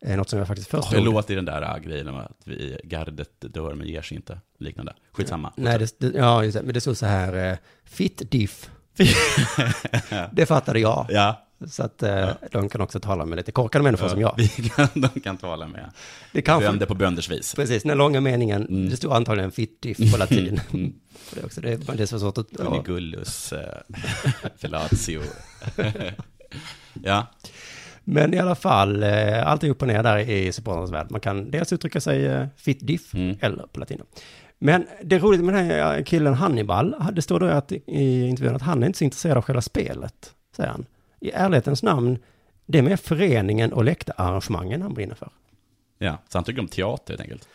eh, 0.00 0.16
något 0.16 0.28
som 0.28 0.38
jag 0.38 0.48
faktiskt 0.48 0.70
förstod. 0.70 0.98
jag 0.98 1.04
låter 1.04 1.32
i 1.32 1.36
den 1.36 1.44
där 1.44 1.62
äh, 1.62 1.78
grejen 1.78 2.08
om 2.08 2.16
att 2.16 2.40
vi, 2.44 2.80
gardet 2.84 3.30
dör 3.40 3.74
men 3.74 3.88
ger 3.88 4.02
sig 4.02 4.16
inte. 4.16 4.40
Liknande. 4.58 4.94
Skitsamma. 5.12 5.52
Nej, 5.56 5.78
det, 5.78 5.98
det, 6.00 6.18
ja, 6.18 6.44
just 6.44 6.56
det, 6.58 6.62
men 6.64 6.74
det 6.74 6.80
stod 6.80 6.96
så 6.96 7.06
här, 7.06 7.50
eh, 7.52 7.56
fit 7.84 8.30
diff. 8.30 8.70
det 10.32 10.46
fattade 10.46 10.80
jag. 10.80 11.06
Ja. 11.08 11.44
Så 11.66 11.82
att 11.82 12.02
eh, 12.02 12.30
de 12.50 12.68
kan 12.68 12.80
också 12.80 13.00
tala 13.00 13.24
med 13.24 13.36
lite 13.36 13.52
korkade 13.52 13.82
människor 13.82 14.08
som 14.08 14.20
jag. 14.20 14.36
Kan, 14.76 14.88
de 14.94 15.20
kan 15.20 15.36
tala 15.36 15.66
med 15.68 15.90
Det 16.32 16.42
kanske- 16.42 16.68
bönder 16.70 16.86
på 16.86 16.94
bönders 16.94 17.30
vis. 17.30 17.54
Precis, 17.54 17.82
den 17.82 17.98
långa 17.98 18.20
meningen, 18.20 18.88
det 18.90 18.96
stod 18.96 19.12
antagligen 19.12 19.50
fit 19.52 19.82
diff 19.82 20.12
på 20.12 20.18
latin. 20.18 20.60
Mm. 20.74 20.92
Det, 21.34 21.40
är 21.40 21.44
också, 21.44 21.60
det, 21.60 21.76
det 21.76 22.02
är 22.02 22.06
så 22.06 22.18
svårt 22.18 22.38
att... 22.38 22.46
Ja. 22.58 22.64
Unigullus, 22.64 23.52
eh, 23.52 23.74
fellatio. 24.56 25.20
ja. 27.02 27.26
Men 28.04 28.34
i 28.34 28.38
alla 28.38 28.54
fall, 28.54 29.02
eh, 29.02 29.46
allt 29.48 29.64
är 29.64 29.70
upp 29.70 29.82
och 29.82 29.88
ner 29.88 30.02
där 30.02 30.18
i 30.18 30.52
supportrarnas 30.52 30.90
värld. 30.92 31.06
Man 31.10 31.20
kan 31.20 31.50
dels 31.50 31.72
uttrycka 31.72 32.00
sig 32.00 32.26
eh, 32.26 32.46
fit 32.56 32.86
diff 32.86 33.14
Mm. 33.14 33.36
eller 33.40 33.66
på 33.66 33.80
latin. 33.80 34.02
Men 34.58 34.86
det 35.04 35.16
är 35.16 35.20
roligt 35.20 35.44
med 35.44 35.54
den 35.54 35.64
här 35.66 36.02
killen 36.02 36.34
Hannibal, 36.34 36.94
det 37.12 37.22
står 37.22 37.40
då 37.40 37.46
att, 37.46 37.72
i 37.72 38.26
intervjun 38.26 38.56
att 38.56 38.62
han 38.62 38.82
är 38.82 38.86
inte 38.86 38.98
så 38.98 39.04
intresserad 39.04 39.36
av 39.36 39.42
själva 39.44 39.62
spelet, 39.62 40.32
säger 40.56 40.70
han. 40.70 40.86
I 41.20 41.30
ärlighetens 41.30 41.82
namn, 41.82 42.18
det 42.66 42.78
är 42.78 42.82
mer 42.82 42.96
föreningen 42.96 43.72
och 43.72 43.84
läktararrangemangen 43.84 44.82
han 44.82 44.94
brinner 44.94 45.14
för. 45.14 45.30
ja, 45.98 46.18
så 46.28 46.38
han 46.38 46.44
tycker 46.44 46.60
om 46.60 46.68
teater 46.68 47.12
helt 47.12 47.20
enkelt. 47.20 47.48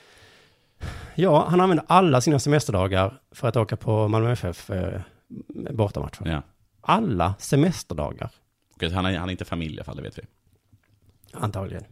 Ja, 1.16 1.46
han 1.50 1.62
använder 1.62 1.86
alla 1.88 2.22
sina 2.22 2.40
semesterdagar 2.40 3.20
för 3.32 3.48
att 3.48 3.56
åka 3.56 3.76
på 3.78 4.08
Malmö 4.08 4.32
FF 4.32 4.70
eh, 4.70 5.02
bortamatcher. 5.72 6.28
Ja. 6.28 6.42
Alla 6.82 7.34
semesterdagar, 7.40 8.30
Okej, 8.76 8.90
så 8.90 8.96
han, 8.96 9.06
är, 9.06 9.18
han 9.18 9.30
är 9.30 9.32
inte 9.32 9.46
familj 9.46 9.74
i 9.76 9.78
alla 9.78 9.84
fall, 9.84 9.96
det 9.96 10.02
vet 10.02 10.18
vi. 10.18 10.22
antagligen. 11.34 11.84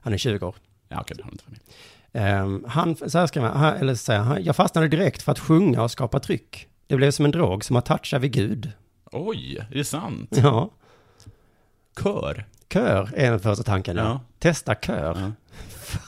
Han 0.00 0.12
är 0.12 0.16
20 0.18 0.46
år. 0.46 0.54
Ja, 0.88 1.00
okej, 1.00 1.16
han 1.20 1.28
är 1.28 1.32
inte 1.32 1.44
familj. 1.44 1.62
Ehm, 2.12 2.64
han, 2.68 2.96
så 2.96 3.18
här 3.18 3.26
skriver 3.26 3.48
han, 3.48 3.74
eller 3.76 3.94
säger 3.94 4.20
han, 4.20 4.44
jag 4.44 4.56
fastnade 4.56 4.88
direkt 4.88 5.22
för 5.22 5.32
att 5.32 5.38
sjunga 5.38 5.82
och 5.82 5.90
skapa 5.90 6.20
tryck. 6.20 6.68
Det 6.86 6.96
blev 6.96 7.10
som 7.10 7.24
en 7.24 7.30
drog 7.30 7.64
som 7.64 7.76
att 7.76 7.86
toucha 7.86 8.18
vid 8.18 8.32
Gud. 8.32 8.72
Oj, 9.12 9.56
är 9.70 9.74
det 9.74 9.84
sant? 9.84 10.28
Ja. 10.42 10.70
Kör. 12.02 12.44
Kör 12.72 13.10
är 13.16 13.30
den 13.30 13.40
första 13.40 13.62
tanken, 13.64 13.96
ja. 13.96 14.20
Testa 14.38 14.74
kör. 14.74 15.18
Ja. 15.20 15.32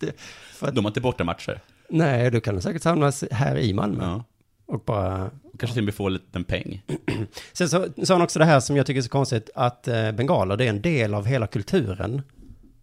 Det, 0.00 0.20
för 0.52 0.68
att, 0.68 0.74
De 0.74 0.84
har 0.84 0.90
inte 0.90 1.00
borta 1.00 1.24
matcher. 1.24 1.60
nej, 1.88 2.30
du 2.30 2.40
kan 2.40 2.62
säkert 2.62 2.82
samlas 2.82 3.24
här 3.30 3.58
i 3.58 3.72
Malmö. 3.74 4.04
Ja. 4.04 4.24
Och 4.66 4.80
bara... 4.80 5.30
Kanske 5.58 5.74
till 5.74 5.82
och 5.82 5.84
med 5.84 5.94
få 5.94 6.06
en 6.06 6.12
liten 6.12 6.44
peng. 6.44 6.82
Sen 7.52 7.68
så 7.68 7.88
sa 8.04 8.14
han 8.14 8.22
också 8.22 8.38
det 8.38 8.44
här 8.44 8.60
som 8.60 8.76
jag 8.76 8.86
tycker 8.86 8.98
är 8.98 9.02
så 9.02 9.08
konstigt, 9.08 9.50
att 9.54 9.88
eh, 9.88 10.12
bengaler, 10.12 10.56
det 10.56 10.64
är 10.64 10.68
en 10.68 10.82
del 10.82 11.14
av 11.14 11.26
hela 11.26 11.46
kulturen. 11.46 12.22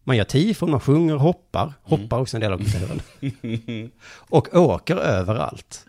Man 0.03 0.17
gör 0.17 0.23
tifon, 0.23 0.71
man 0.71 0.79
sjunger, 0.79 1.15
hoppar. 1.15 1.73
Hoppar 1.83 2.19
också 2.19 2.37
en 2.37 2.41
del 2.41 2.53
av 2.53 2.57
kulturen. 2.57 3.01
och 4.17 4.55
åker 4.55 4.95
överallt. 4.95 5.85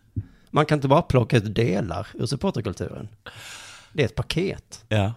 Man 0.51 0.67
kan 0.67 0.79
inte 0.79 0.89
bara 0.89 1.03
plocka 1.03 1.37
ut 1.37 1.55
delar 1.55 2.07
ur 2.15 2.27
supporterkulturen. 2.27 3.09
Det 3.93 4.03
är 4.03 4.07
ett 4.07 4.15
paket. 4.15 4.85
Ja. 4.89 5.13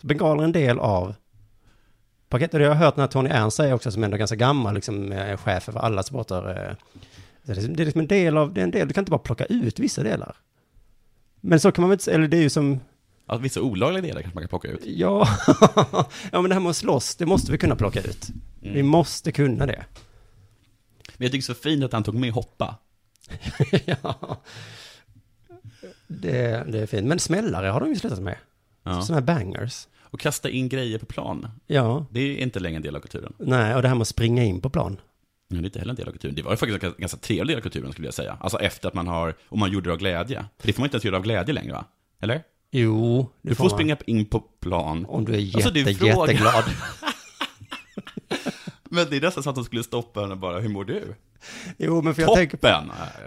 Så 0.00 0.06
bengaler 0.06 0.40
är 0.42 0.44
en 0.44 0.52
del 0.52 0.78
av 0.78 1.14
paketet. 2.28 2.54
Och 2.54 2.60
det 2.60 2.66
har 2.66 2.74
jag 2.74 2.78
hört 2.80 2.96
när 2.96 3.06
Tony 3.06 3.30
Ernst 3.30 3.56
säger 3.56 3.74
också, 3.74 3.90
som 3.92 4.04
ändå 4.04 4.14
är 4.14 4.18
ganska 4.18 4.36
gammal, 4.36 4.74
liksom 4.74 5.12
eh, 5.12 5.36
chef 5.36 5.62
för 5.62 5.78
alla 5.78 6.02
supporter. 6.02 6.48
eh, 6.48 6.74
Det 7.42 7.52
är 7.52 7.56
liksom- 7.56 7.76
det 7.76 7.82
är 7.82 7.84
liksom 7.84 8.00
en 8.00 8.06
del 8.06 8.36
av, 8.36 8.54
det 8.54 8.60
är 8.60 8.64
en 8.64 8.70
del, 8.70 8.88
du 8.88 8.94
kan 8.94 9.02
inte 9.02 9.10
bara 9.10 9.18
plocka 9.18 9.44
ut 9.44 9.78
vissa 9.78 10.02
delar. 10.02 10.36
Men 11.40 11.60
så 11.60 11.72
kan 11.72 11.82
man 11.82 11.90
väl 11.90 11.94
inte 11.94 12.12
eller 12.12 12.28
det 12.28 12.36
är 12.36 12.42
ju 12.42 12.50
som, 12.50 12.80
Ja, 13.26 13.36
vissa 13.36 13.60
olagliga 13.60 14.02
delar 14.02 14.20
kanske 14.22 14.34
man 14.34 14.42
kan 14.42 14.48
plocka 14.48 14.68
ut. 14.68 14.80
ja, 14.84 15.28
ja 16.32 16.40
men 16.40 16.48
det 16.48 16.54
här 16.54 16.60
med 16.60 16.70
att 16.70 16.76
slåss, 16.76 17.16
det 17.16 17.26
måste 17.26 17.52
vi 17.52 17.58
kunna 17.58 17.76
plocka 17.76 18.00
ut. 18.00 18.28
Mm. 18.62 18.74
Vi 18.74 18.82
måste 18.82 19.32
kunna 19.32 19.66
det. 19.66 19.84
Men 21.16 21.24
jag 21.24 21.32
tycker 21.32 21.42
så 21.44 21.54
fint 21.54 21.84
att 21.84 21.92
han 21.92 22.02
tog 22.04 22.14
med 22.14 22.32
hoppa. 22.32 22.74
ja. 23.86 24.40
Det, 26.06 26.64
det 26.68 26.78
är 26.78 26.86
fint. 26.86 27.06
Men 27.06 27.18
smällare 27.18 27.66
har 27.66 27.80
de 27.80 27.88
ju 27.88 27.96
slutat 27.96 28.18
med. 28.22 28.36
Ja. 28.94 29.02
Sådana 29.02 29.20
här 29.20 29.26
bangers. 29.44 29.86
Och 30.02 30.20
kasta 30.20 30.50
in 30.50 30.68
grejer 30.68 30.98
på 30.98 31.06
plan. 31.06 31.48
Ja. 31.66 32.06
Det 32.10 32.20
är 32.20 32.36
inte 32.42 32.60
längre 32.60 32.76
en 32.76 32.82
del 32.82 32.96
av 32.96 33.00
kulturen. 33.00 33.32
Nej, 33.38 33.74
och 33.74 33.82
det 33.82 33.88
här 33.88 33.94
med 33.94 34.02
att 34.02 34.08
springa 34.08 34.44
in 34.44 34.60
på 34.60 34.70
plan. 34.70 35.00
Ja, 35.48 35.56
det 35.56 35.62
är 35.62 35.64
inte 35.64 35.78
heller 35.78 35.90
en 35.92 35.96
del 35.96 36.08
av 36.08 36.12
kulturen. 36.12 36.34
Det 36.34 36.42
var 36.42 36.50
ju 36.50 36.56
faktiskt 36.56 36.84
en 36.84 36.94
ganska 36.98 37.18
trevlig 37.18 37.46
del 37.48 37.56
av 37.58 37.62
kulturen 37.62 37.92
skulle 37.92 38.06
jag 38.06 38.14
säga. 38.14 38.36
Alltså 38.40 38.58
efter 38.58 38.88
att 38.88 38.94
man 38.94 39.06
har, 39.06 39.34
om 39.48 39.58
man 39.60 39.72
gjorde 39.72 39.88
det 39.88 39.92
av 39.92 39.98
glädje. 39.98 40.44
För 40.58 40.66
det 40.66 40.72
får 40.72 40.80
man 40.80 40.86
inte 40.86 40.94
ens 40.96 41.04
göra 41.04 41.16
av 41.16 41.22
glädje 41.22 41.54
längre 41.54 41.72
va? 41.72 41.84
Eller? 42.22 42.42
Jo, 42.70 43.28
det 43.42 43.48
Du 43.48 43.54
får, 43.54 43.64
får 43.68 43.76
springa 43.76 43.96
in 44.06 44.24
på 44.26 44.40
plan. 44.40 45.06
Om 45.08 45.24
du 45.24 45.34
är 45.34 45.38
jätte, 45.38 45.56
Alltså, 45.56 45.70
det 45.70 45.80
är 45.80 45.94
frågan. 45.94 46.18
jätteglad. 46.20 46.64
Men 48.90 49.06
det 49.10 49.16
är 49.16 49.20
nästan 49.20 49.42
så 49.42 49.50
att 49.50 49.56
de 49.56 49.64
skulle 49.64 49.82
stoppa 49.82 50.20
och 50.28 50.38
bara, 50.38 50.58
hur 50.60 50.68
mår 50.68 50.84
du? 50.84 51.14
Jo, 51.78 52.02
men 52.02 52.14
för 52.14 52.22
jag 52.22 52.34
tänker, 52.34 52.56
på, 52.56 52.68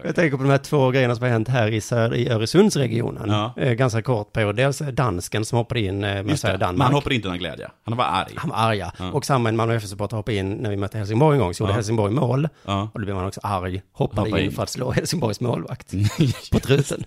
jag 0.03 0.15
tänker 0.15 0.37
på 0.37 0.43
de 0.43 0.49
här 0.49 0.57
två 0.57 0.91
grejerna 0.91 1.15
som 1.15 1.23
har 1.23 1.29
hänt 1.29 1.47
här 1.47 1.67
i, 1.67 1.81
Sör, 1.81 2.15
i 2.15 2.29
Öresundsregionen. 2.29 3.29
Ja. 3.29 3.53
Eh, 3.57 3.73
ganska 3.73 4.01
kort 4.01 4.33
period. 4.33 4.55
Dels 4.55 4.79
dansken 4.79 5.45
som 5.45 5.57
hoppade 5.57 5.79
in 5.81 6.03
eh, 6.03 6.23
med 6.23 6.25
det, 6.25 6.57
Danmark. 6.57 6.71
men 6.77 6.81
han 6.81 6.93
hoppade 6.93 7.15
inte 7.15 7.27
någon 7.27 7.37
glädje. 7.37 7.69
Han 7.83 7.97
var 7.97 8.05
arg. 8.05 8.33
Han 8.35 8.49
var 8.49 8.57
arga. 8.57 8.91
Ja. 8.99 9.11
Och 9.11 9.25
samma 9.25 9.49
en 9.49 9.55
Malmö 9.55 9.75
FF-supporter 9.75 10.17
hoppade 10.17 10.37
in 10.37 10.51
när 10.51 10.69
vi 10.69 10.75
mötte 10.77 10.97
Helsingborg 10.97 11.35
en 11.37 11.43
gång. 11.43 11.53
Så 11.53 11.63
gjorde 11.63 11.71
Ja. 11.71 11.75
Helsingborg 11.75 12.13
mål. 12.13 12.49
Ja. 12.65 12.89
Och 12.93 12.99
då 12.99 13.05
blev 13.05 13.15
man 13.15 13.25
också 13.25 13.39
arg. 13.43 13.81
Hoppade 13.91 14.21
Hoppa 14.29 14.39
in, 14.39 14.45
in. 14.45 14.51
för 14.51 14.63
att 14.63 14.69
slå 14.69 14.91
Helsingborgs 14.91 15.41
målvakt 15.41 15.91
på 16.51 16.59
truten. 16.59 17.03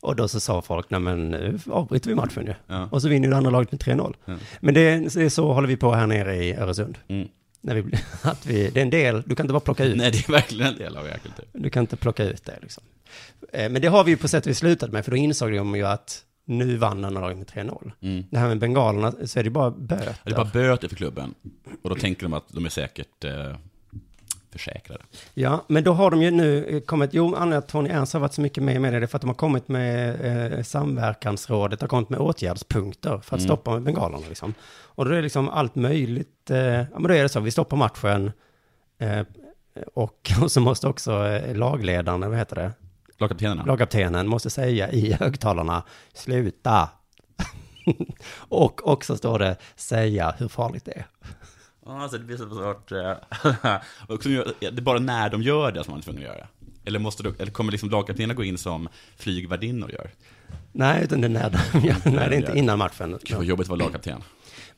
Och 0.00 0.16
då 0.16 0.28
så 0.28 0.40
sa 0.40 0.62
folk, 0.62 0.90
nej 0.90 1.00
men 1.00 1.28
nu 1.30 1.58
avbryter 1.70 2.08
vi 2.08 2.14
matchen 2.14 2.46
ju. 2.46 2.54
Ja. 2.66 2.88
Och 2.90 3.02
så 3.02 3.08
vinner 3.08 3.26
ju 3.26 3.30
det 3.30 3.36
andra 3.36 3.50
laget 3.50 3.72
med 3.72 3.80
3-0. 3.80 4.14
Ja. 4.24 4.34
Men 4.60 4.74
det, 4.74 5.14
det 5.14 5.30
så 5.30 5.52
håller 5.52 5.68
vi 5.68 5.76
på 5.76 5.92
här 5.94 6.06
nere 6.06 6.36
i 6.36 6.54
Öresund. 6.54 6.98
Mm. 7.08 7.28
När 7.64 7.74
vi, 7.74 7.92
att 8.22 8.46
vi, 8.46 8.70
det 8.70 8.80
är 8.80 8.82
en 8.82 8.90
del, 8.90 9.22
du 9.26 9.34
kan 9.34 9.44
inte 9.44 9.52
bara 9.52 9.60
plocka 9.60 9.84
ut. 9.84 9.96
Nej, 9.96 10.10
det 10.10 10.28
är 10.28 10.32
verkligen 10.32 10.66
en 10.72 10.78
del 10.78 10.96
av 10.96 11.06
er 11.06 11.18
kultur. 11.22 11.44
Du 11.52 11.70
kan 11.70 11.80
inte 11.80 11.96
plocka 11.96 12.24
ut 12.24 12.44
det 12.44 12.58
liksom. 12.62 12.84
Eh, 13.52 13.70
Men 13.70 13.82
det 13.82 13.88
har 13.88 14.04
vi 14.04 14.10
ju 14.10 14.16
på 14.16 14.28
sätt 14.28 14.46
vis 14.46 14.58
slutat 14.58 14.92
med, 14.92 15.04
för 15.04 15.10
då 15.10 15.16
insåg 15.16 15.52
de 15.52 15.76
ju 15.76 15.86
att 15.86 16.24
nu 16.44 16.76
vann 16.76 17.04
andra 17.04 17.20
laget 17.20 17.38
med 17.38 17.46
3-0. 17.46 17.92
Mm. 18.00 18.24
Det 18.30 18.38
här 18.38 18.48
med 18.48 18.58
bengalerna, 18.58 19.12
så 19.26 19.38
är 19.38 19.44
det 19.44 19.50
bara 19.50 19.70
böter. 19.70 20.06
Ja, 20.06 20.12
Det 20.24 20.30
är 20.30 20.34
bara 20.36 20.50
böter 20.52 20.88
för 20.88 20.96
klubben. 20.96 21.34
Och 21.82 21.90
då 21.90 21.96
tänker 21.96 22.22
de 22.22 22.32
att 22.32 22.48
de 22.48 22.64
är 22.64 22.68
säkert 22.70 23.24
eh, 23.24 23.56
försäkrade. 24.52 25.02
Ja, 25.34 25.64
men 25.68 25.84
då 25.84 25.92
har 25.92 26.10
de 26.10 26.22
ju 26.22 26.30
nu 26.30 26.64
eh, 26.66 26.80
kommit, 26.80 27.10
jo, 27.12 27.26
anledningen 27.26 27.58
att 27.58 27.68
Tony 27.68 27.90
Ernst 27.90 28.12
har 28.12 28.20
varit 28.20 28.32
så 28.34 28.40
mycket 28.40 28.62
med 28.64 28.80
med 28.80 28.92
det, 28.92 29.00
det 29.00 29.04
är 29.04 29.06
för 29.06 29.16
att 29.16 29.22
de 29.22 29.28
har 29.28 29.34
kommit 29.34 29.68
med, 29.68 30.52
eh, 30.52 30.62
samverkansrådet 30.62 31.80
har 31.80 31.88
kommit 31.88 32.08
med 32.08 32.18
åtgärdspunkter 32.20 33.10
för 33.10 33.36
att 33.36 33.42
Mm. 33.42 33.48
stoppa 33.48 33.70
med 33.70 33.82
bengalerna 33.82 34.26
liksom. 34.28 34.54
Och 34.94 35.04
då 35.04 35.10
är 35.10 35.16
det 35.16 35.22
liksom 35.22 35.48
allt 35.48 35.74
möjligt, 35.74 36.50
eh, 36.50 36.58
ja 36.58 36.86
men 36.92 37.02
då 37.02 37.14
är 37.14 37.22
det 37.22 37.28
så, 37.28 37.40
vi 37.40 37.50
stoppar 37.50 37.76
matchen, 37.76 38.32
eh, 38.98 39.20
och, 39.94 40.32
och 40.42 40.52
så 40.52 40.60
måste 40.60 40.88
också 40.88 41.26
eh, 41.26 41.56
lagledaren, 41.56 42.20
vad 42.30 42.38
heter 42.38 42.56
det? 42.56 42.72
Lagkaptenerna. 43.18 43.64
Lagkaptenen 43.64 44.28
måste 44.28 44.50
säga 44.50 44.90
i 44.90 45.12
högtalarna, 45.12 45.82
sluta. 46.14 46.88
och 48.36 48.88
också 48.88 49.16
står 49.16 49.38
det, 49.38 49.56
säga 49.76 50.34
hur 50.38 50.48
farligt 50.48 50.84
det 50.84 50.92
är. 50.92 51.06
Ja, 51.86 52.02
alltså 52.02 52.18
det 52.18 52.24
blir 52.24 52.36
så 52.36 52.48
svårt. 52.48 52.92
eh, 52.92 53.12
och 54.08 54.20
det 54.60 54.66
är 54.66 54.80
bara 54.80 54.98
när 54.98 55.30
de 55.30 55.42
gör 55.42 55.72
det 55.72 55.84
som 55.84 55.90
man 55.90 55.98
är 55.98 56.02
tvungen 56.02 56.22
att 56.22 56.36
göra. 56.36 56.46
Eller, 56.84 56.98
måste 56.98 57.22
du, 57.22 57.34
eller 57.38 57.52
kommer 57.52 57.72
liksom 57.72 57.90
lagkaptenerna 57.90 58.34
gå 58.34 58.44
in 58.44 58.58
som 58.58 58.88
flygvärdinnor 59.16 59.90
gör? 59.90 60.10
Nej, 60.72 61.04
utan 61.04 61.20
det 61.20 61.26
är 61.26 61.28
när 61.28 61.50
de 61.72 61.86
gör, 61.86 61.96
nej, 62.04 62.28
det 62.28 62.34
är 62.36 62.38
inte 62.38 62.58
innan 62.58 62.78
matchen. 62.78 63.18
Gud 63.24 63.36
vad 63.36 63.44
jobbigt 63.46 63.64
att 63.64 63.68
vara 63.68 63.78
lagkapten. 63.78 64.22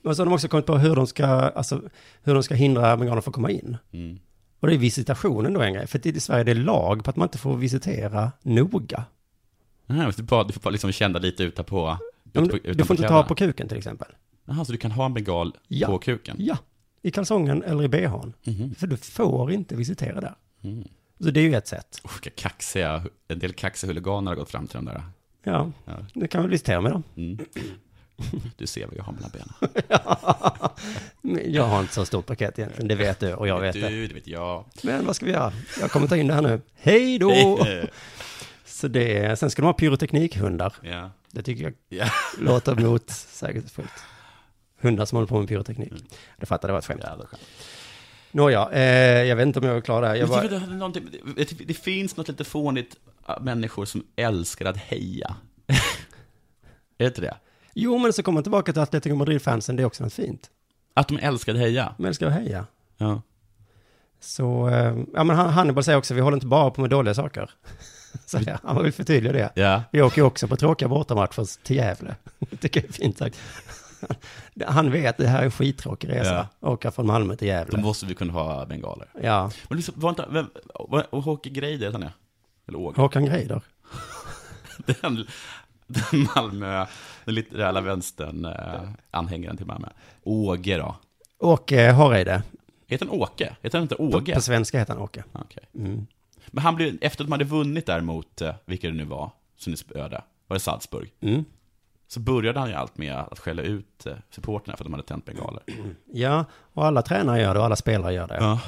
Men 0.02 0.16
så 0.16 0.20
har 0.22 0.26
de 0.26 0.34
också 0.34 0.48
kommit 0.48 0.66
på 0.66 0.78
hur 0.78 0.96
de 0.96 1.06
ska, 1.06 1.26
alltså, 1.26 1.82
hur 2.22 2.34
de 2.34 2.42
ska 2.42 2.54
hindra 2.54 2.96
bengalerna 2.96 3.22
från 3.22 3.30
att 3.30 3.34
komma 3.34 3.50
in. 3.50 3.76
Mm. 3.92 4.18
Och 4.60 4.68
det 4.68 4.74
är 4.74 4.78
visitationen 4.78 5.52
då 5.52 5.60
en 5.60 5.74
grej. 5.74 5.86
För 5.86 6.06
i 6.06 6.20
Sverige 6.20 6.40
är 6.40 6.44
det 6.44 6.54
lag 6.54 7.04
på 7.04 7.10
att 7.10 7.16
man 7.16 7.26
inte 7.26 7.38
får 7.38 7.56
visitera 7.56 8.32
noga. 8.42 9.04
Nej, 9.86 10.12
du, 10.16 10.22
bara, 10.22 10.44
du 10.44 10.52
får 10.52 10.60
bara 10.60 10.70
liksom 10.70 10.92
kända 10.92 11.18
lite 11.18 11.44
ute 11.44 11.62
på... 11.62 11.98
Du, 12.22 12.84
får 12.84 12.96
inte 12.96 13.08
ta 13.08 13.22
på 13.22 13.34
kuken 13.34 13.68
till 13.68 13.78
exempel. 13.78 14.08
Jaha, 14.44 14.64
så 14.64 14.72
du 14.72 14.78
kan 14.78 14.90
ha 14.90 15.06
en 15.06 15.14
bengal 15.14 15.56
Ja. 15.68 15.86
på 15.86 15.98
kuken? 15.98 16.36
Ja, 16.38 16.56
i 17.04 17.10
kalsongen 17.10 17.62
eller 17.62 17.84
i 17.84 17.88
bhn. 17.88 18.32
Mhm. 18.44 18.74
För 18.74 18.86
du 18.86 18.96
får 18.96 19.52
inte 19.52 19.76
visitera 19.76 20.20
där. 20.20 20.34
Mm. 20.62 20.88
Så 21.20 21.30
det 21.30 21.40
är 21.40 21.44
ju 21.44 21.54
ett 21.54 21.66
sätt. 21.68 22.00
Oh, 22.04 22.10
vilka 22.12 22.30
kaxiga, 22.48 23.04
en 23.28 23.38
del 23.38 23.52
kaxiga 23.52 23.88
huliganer 23.88 24.30
har 24.30 24.36
gått 24.36 24.50
fram 24.50 24.66
till 24.66 24.76
de 24.76 24.84
där. 24.84 25.02
Ja, 25.42 25.70
Ja. 25.84 25.92
du 26.14 26.26
kan 26.28 26.42
väl 26.42 26.50
visitera 26.50 26.80
med 26.80 26.92
dem. 26.92 27.02
Mm. 27.16 27.38
Du 28.56 28.66
ser 28.66 28.86
vad 28.86 28.96
jag 28.96 29.04
har 29.04 29.12
mellan 29.12 29.30
benen. 29.30 29.54
Jag 31.54 31.64
har 31.64 31.80
inte 31.80 31.94
så 31.94 32.04
stort 32.04 32.26
paket 32.26 32.58
egentligen, 32.58 32.88
det 32.88 32.94
vet 32.94 33.20
du 33.20 33.34
och 33.34 33.48
jag 33.48 33.60
vet 33.60 33.72
du, 33.72 33.80
det. 33.80 34.06
det 34.06 34.14
vet 34.14 34.26
jag. 34.26 34.64
Men 34.82 35.06
vad 35.06 35.16
ska 35.16 35.26
vi 35.26 35.32
göra? 35.32 35.52
Jag 35.80 35.90
kommer 35.90 36.06
ta 36.06 36.16
in 36.16 36.26
det 36.26 36.34
här 36.34 36.42
nu. 36.42 36.60
Hej 36.74 37.18
då! 37.18 37.58
Så 38.64 38.88
det, 38.88 39.38
sen 39.38 39.50
ska 39.50 39.62
de 39.62 39.66
ha 39.66 39.72
pyroteknikhundar. 39.72 40.74
Ja. 40.82 41.10
Det 41.30 41.42
tycker 41.42 41.62
jag 41.64 41.74
Ja. 41.88 42.06
låter 42.38 42.74
motsägelsefullt. 42.74 43.90
Hundar 44.84 45.04
som 45.04 45.16
håller 45.16 45.26
på 45.28 45.38
med 45.38 45.48
pyroteknik. 45.48 45.90
Mm. 45.90 46.02
Det 46.36 46.46
fattade 46.46 46.68
det 46.68 46.72
var 46.72 46.78
ett 46.78 46.86
skämt. 46.86 47.02
Jävla 47.04 47.26
skönt. 47.26 47.42
Nåja, 48.30 48.68
eh, 48.72 49.24
jag 49.24 49.36
vet 49.36 49.46
inte 49.46 49.58
om 49.58 49.66
jag 49.66 49.76
är 49.76 49.80
klar 49.80 50.02
där. 50.02 50.08
Jag 50.08 50.18
Jag 50.18 50.28
bara, 50.28 50.88
det, 50.88 51.00
det, 51.36 51.64
det 51.66 51.74
finns 51.74 52.16
något 52.16 52.28
lite 52.28 52.44
fånigt 52.44 52.96
äh, 53.28 53.40
människor 53.40 53.84
som 53.84 54.04
älskar 54.16 54.64
att 54.66 54.76
heja. 54.76 55.36
är 55.66 55.74
det 56.96 57.06
inte 57.06 57.20
det? 57.20 57.36
jo, 57.74 57.98
men 57.98 58.12
så 58.12 58.22
kommer 58.22 58.34
man 58.34 58.42
tillbaka 58.42 58.72
till 58.72 58.82
Atletico 58.82 59.14
Madrid-fansen, 59.14 59.76
det 59.76 59.82
är 59.82 59.86
också 59.86 60.04
något 60.04 60.12
fint. 60.12 60.50
Att 60.94 61.08
de 61.08 61.18
älskar 61.18 61.52
att 61.54 61.58
heja. 61.60 61.94
De 61.98 62.06
älskar 62.06 62.26
att 62.26 62.32
heja. 62.32 62.66
Ja. 62.96 63.22
Så, 64.20 64.68
eh, 64.68 64.98
ja 65.14 65.24
men 65.24 65.36
Han- 65.36 65.50
Hannibal 65.50 65.84
säger 65.84 65.98
också, 65.98 66.14
vi 66.14 66.20
håller 66.20 66.36
inte 66.36 66.46
bara 66.46 66.70
på 66.70 66.80
med 66.80 66.90
dåliga 66.90 67.14
saker. 67.14 67.50
Så 68.26 68.38
ja, 68.46 68.58
han 68.62 68.82
vill 68.82 68.92
förtydliga 68.92 69.32
det. 69.32 69.50
Ja. 69.54 69.82
Vi 69.92 70.02
åker 70.02 70.18
ju 70.18 70.26
också 70.26 70.48
på 70.48 70.56
tråkiga 70.56 70.88
bortamatcher 70.88 71.64
till 71.64 71.76
Gävle. 71.76 72.14
Det 72.50 72.56
tycker 72.56 72.80
jag 72.80 72.88
är 72.88 72.92
fint 72.92 73.18
sagt. 73.18 73.38
Han 74.66 74.90
vet 74.90 75.10
att 75.10 75.16
det 75.16 75.26
här 75.28 75.40
är 75.40 75.44
en 75.44 75.50
skittråkig 75.50 76.08
resa. 76.08 76.48
Åka 76.60 76.90
från 76.90 77.06
Malmö 77.06 77.36
till 77.36 77.48
Då 77.48 77.52
Gävle. 77.54 77.78
måste 77.78 78.06
vi 78.06 78.14
kunna 78.14 78.32
ha 78.32 78.66
bengaler. 78.66 79.08
Ja, 79.22 79.50
Men 79.68 79.76
liksom, 79.76 79.94
var 79.96 80.10
inte, 80.10 80.26
vem, 80.30 80.46
var, 80.74 81.20
Håke 81.20 81.50
Greider, 81.50 81.92
han 81.92 82.00
det? 82.00 82.12
Eller 82.68 82.78
Åge? 82.78 83.00
Håkan 83.00 83.24
Greider. 83.24 83.62
Den, 84.86 85.26
den 85.86 86.28
Malmö, 86.36 86.86
den 87.24 87.34
litterära 87.34 87.80
vänstern, 87.80 88.44
eh, 88.44 88.88
anhängaren 89.10 89.56
till 89.56 89.66
Malmö. 89.66 89.88
Åge 90.22 90.76
då? 90.76 90.96
Åke 91.38 91.90
Hareide. 91.90 92.42
Heter 92.86 93.06
han 93.06 93.20
Åke? 93.20 93.56
Heter 93.62 93.78
han 93.78 93.82
inte 93.82 93.94
På, 93.94 94.02
Åge? 94.02 94.34
på 94.34 94.40
svenska 94.40 94.78
heter 94.78 94.94
han 94.94 95.02
Åke. 95.02 95.24
Okej. 95.32 95.64
Mm. 95.74 96.06
Men 96.46 96.64
han 96.64 96.74
blev, 96.74 96.98
efter 97.00 97.24
att 97.24 97.28
de 97.28 97.32
hade 97.32 97.44
vunnit 97.44 97.86
där 97.86 98.00
mot, 98.00 98.40
eh, 98.42 98.54
vilka 98.64 98.86
det 98.88 98.94
nu 98.94 99.04
var, 99.04 99.30
som 99.56 99.70
ni 99.70 99.76
spöade, 99.76 100.22
var 100.46 100.54
det 100.56 100.60
Salzburg? 100.60 101.12
Mm. 101.20 101.44
Så 102.14 102.20
började 102.20 102.60
han 102.60 102.68
ju 102.68 102.74
allt 102.74 102.98
med 102.98 103.14
att 103.14 103.38
skälla 103.38 103.62
ut 103.62 104.06
eh, 104.06 104.12
supporterna 104.30 104.76
för 104.76 104.84
att 104.84 104.86
de 104.86 104.92
hade 104.92 105.06
tänt 105.06 105.24
bengaler. 105.24 105.62
Ja, 106.12 106.44
och 106.72 106.86
alla 106.86 107.02
tränare 107.02 107.40
gör 107.40 107.54
det 107.54 107.60
och 107.60 107.66
alla 107.66 107.76
spelare 107.76 108.12
gör 108.14 108.26
det. 108.28 108.36
Ja. 108.40 108.60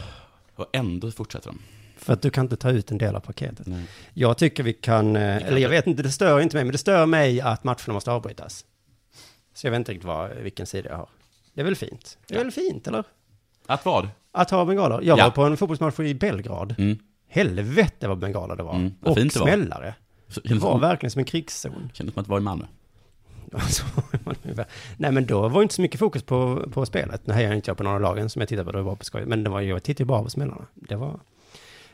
Och 0.55 0.67
ändå 0.73 1.11
fortsätter 1.11 1.49
de. 1.51 1.59
För 1.99 2.13
att 2.13 2.23
du 2.23 2.31
kan 2.31 2.45
inte 2.45 2.57
ta 2.57 2.71
ut 2.71 2.91
en 2.91 2.99
del 2.99 3.17
av 3.17 3.21
paketet. 3.21 3.67
Nej. 3.67 3.85
Jag 4.15 4.39
tycker 4.39 4.63
vi 4.63 4.73
kan, 4.73 5.17
eh, 5.17 5.37
eller 5.47 5.59
jag 5.59 5.69
vet 5.69 5.87
inte, 5.87 6.03
det 6.03 6.11
stör 6.11 6.41
inte 6.41 6.57
mig, 6.57 6.65
men 6.65 6.73
det 6.73 6.79
stör 6.79 7.07
mig 7.07 7.41
att 7.41 7.65
matcherna 7.65 7.93
måste 7.93 8.11
avbrytas. 8.13 8.65
Så 9.55 9.67
jag 9.67 9.71
vet 9.71 9.79
inte 9.79 9.93
riktigt 9.93 10.07
vad, 10.07 10.31
vilken 10.31 10.67
sida 10.67 10.89
jag 10.91 10.97
har. 10.97 11.09
Det 11.55 11.61
är 11.61 11.65
väl 11.65 11.77
fint? 11.77 12.19
Det 12.29 12.35
är 12.35 12.39
Ja. 12.39 12.43
väl 12.45 12.53
fint, 12.53 12.87
eller? 12.87 13.05
Att 13.67 13.85
vad? 13.85 14.09
Att 14.33 14.51
ha 14.51 14.65
bengaler. 14.65 15.01
Jag 15.03 15.19
Ja. 15.19 15.25
var 15.25 15.31
på 15.31 15.43
en 15.45 15.57
fotbollsmatch 15.57 16.01
i 16.01 16.15
Belgrad. 16.15 16.75
Mm. 16.79 16.99
Helvete 17.29 18.09
vad 18.09 18.19
bengaler 18.19 18.57
det 18.57 18.63
var. 18.63 18.75
Mm, 18.75 18.95
vad 19.01 19.11
och 19.11 19.17
fint 19.19 19.35
det 19.35 19.41
var. 19.41 19.47
smällare. 19.47 19.95
Så, 20.29 20.41
Det 20.45 20.55
var 20.55 20.79
verkligen 20.79 21.11
som 21.11 21.19
en 21.19 21.25
krigszon. 21.25 21.91
kändes 21.95 22.15
som 22.15 22.21
att 22.23 22.29
vara 22.29 22.41
i 22.41 22.43
Malmö. 22.43 22.65
Nej, 24.97 25.13
men 25.13 25.27
då 25.27 25.49
var 25.49 25.61
det 25.61 25.63
inte 25.63 25.75
så 25.75 25.83
mycket 25.83 26.01
fokus 26.01 26.23
på, 26.23 26.69
på 26.73 26.87
spelet. 26.87 27.27
Nu 27.27 27.35
hejar 27.35 27.55
inte 27.55 27.71
jag 27.71 27.77
på 27.77 27.83
några 27.83 27.97
av 27.97 28.03
lagen 28.03 28.31
som 28.31 28.41
jag 28.41 28.49
tittade 28.49 28.65
på, 28.65 28.77
det 28.77 28.83
var 28.83 28.97
på 28.97 29.05
skoj. 29.05 29.27
Men 29.27 29.45
det 29.45 29.51
var, 29.51 29.61
jag 29.61 29.83
tittade 29.83 30.03
ju 30.03 30.07
bara 30.07 30.23
på 30.23 30.31
smällarna. 30.31 30.67
Det 30.75 30.97
var, 30.97 31.21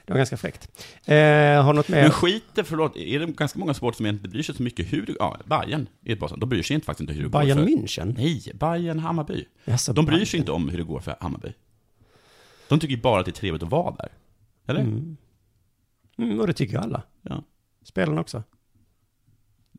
det 0.04 0.12
var 0.12 0.16
ganska 0.16 0.36
fräckt. 0.36 0.86
Eh, 1.04 1.64
har 1.64 1.72
något 1.72 1.88
mer? 1.88 2.02
Men 2.02 2.10
skiter, 2.10 2.62
förlåt, 2.62 2.96
är 2.96 3.18
det 3.18 3.26
ganska 3.26 3.58
många 3.58 3.74
sporter 3.74 3.96
som 3.96 4.06
inte 4.06 4.28
bryr 4.28 4.42
sig 4.42 4.54
så 4.54 4.62
mycket 4.62 4.92
hur 4.92 5.16
Ja, 5.18 5.36
Bayern 5.44 5.88
är 6.04 6.12
ett 6.12 6.18
bra. 6.18 6.28
De 6.36 6.48
bryr 6.48 6.62
sig 6.62 6.74
inte 6.74 6.86
faktiskt 6.86 7.00
inte 7.00 7.12
hur 7.12 7.22
det 7.22 7.28
Bayern 7.28 7.58
går 7.58 7.64
för... 7.64 7.72
München? 7.72 8.14
Nej, 8.16 8.52
Bayern 8.54 8.98
Hammarby. 8.98 9.44
Jaså, 9.64 9.92
de 9.92 10.04
bryr 10.04 10.16
Bayern. 10.16 10.26
sig 10.26 10.40
inte 10.40 10.52
om 10.52 10.68
hur 10.68 10.78
det 10.78 10.84
går 10.84 11.00
för 11.00 11.16
Hammarby. 11.20 11.52
De 12.68 12.80
tycker 12.80 12.96
bara 12.96 13.20
att 13.20 13.26
det 13.26 13.30
är 13.30 13.32
trevligt 13.32 13.62
att 13.62 13.70
vara 13.70 13.94
där. 13.94 14.08
Eller? 14.66 14.80
Mm. 14.80 15.16
Mm, 16.18 16.40
och 16.40 16.46
det 16.46 16.52
tycker 16.52 16.78
alla. 16.78 17.02
Ja. 17.22 17.42
Spelarna 17.84 18.20
också. 18.20 18.42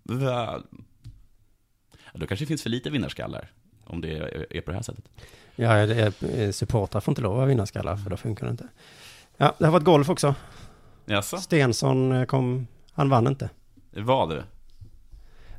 Ja, 0.04 0.62
då 2.20 2.28
kanske 2.28 2.44
det 2.44 2.48
finns 2.48 2.64
för 2.64 2.70
lite 2.70 2.90
vinnarskallar. 2.90 3.52
Om 3.84 4.02
det 4.02 4.18
är 4.50 4.62
på 4.62 4.72
det 4.72 4.78
här 4.78 4.84
sättet. 4.84 5.10
Ja, 5.56 5.86
det 5.86 6.24
eh, 6.24 6.52
supportrar 6.52 7.02
får 7.02 7.12
inte 7.12 7.22
lov 7.22 7.32
att 7.32 7.38
vara 7.38 7.46
vinnarskallar, 7.46 7.96
för 7.96 8.10
då 8.10 8.18
funkar 8.18 8.46
det 8.46 8.52
inte. 8.52 8.68
Ja, 9.38 9.56
det 9.58 9.66
har 9.66 9.72
varit 9.72 9.84
golf 9.84 10.10
också. 10.10 10.36
Jaså? 11.06 11.38
Stensson 11.38 12.12
eh, 12.12 12.26
kom, 12.26 12.68
han 12.92 13.10
vann 13.10 13.28
inte. 13.28 13.50
Vad 13.92 14.30
du? 14.30 14.44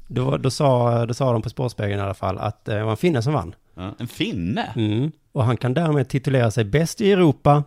Då, 0.07 0.37
då, 0.37 0.51
sa, 0.51 1.07
då 1.07 1.15
sa 1.15 1.33
de 1.33 1.43
på 1.43 1.51
Sportspegeln 1.51 2.01
i 2.01 2.03
alla 2.03 2.15
fall 2.15 2.39
att 2.39 2.69
eh, 2.69 2.75
det 2.75 2.85
var 2.85 2.91
en 2.91 2.97
finne 2.97 3.23
som 3.23 3.33
vann. 3.33 3.55
Ja, 3.75 3.95
en 3.99 4.09
finne? 4.09 4.73
Mm. 4.77 5.13
Och 5.33 5.45
han 5.45 5.57
kan 5.57 5.75
därmed 5.75 6.09
titulera 6.09 6.51
sig 6.51 6.65
bäst 6.65 7.01
i 7.01 7.13
Europa 7.13 7.65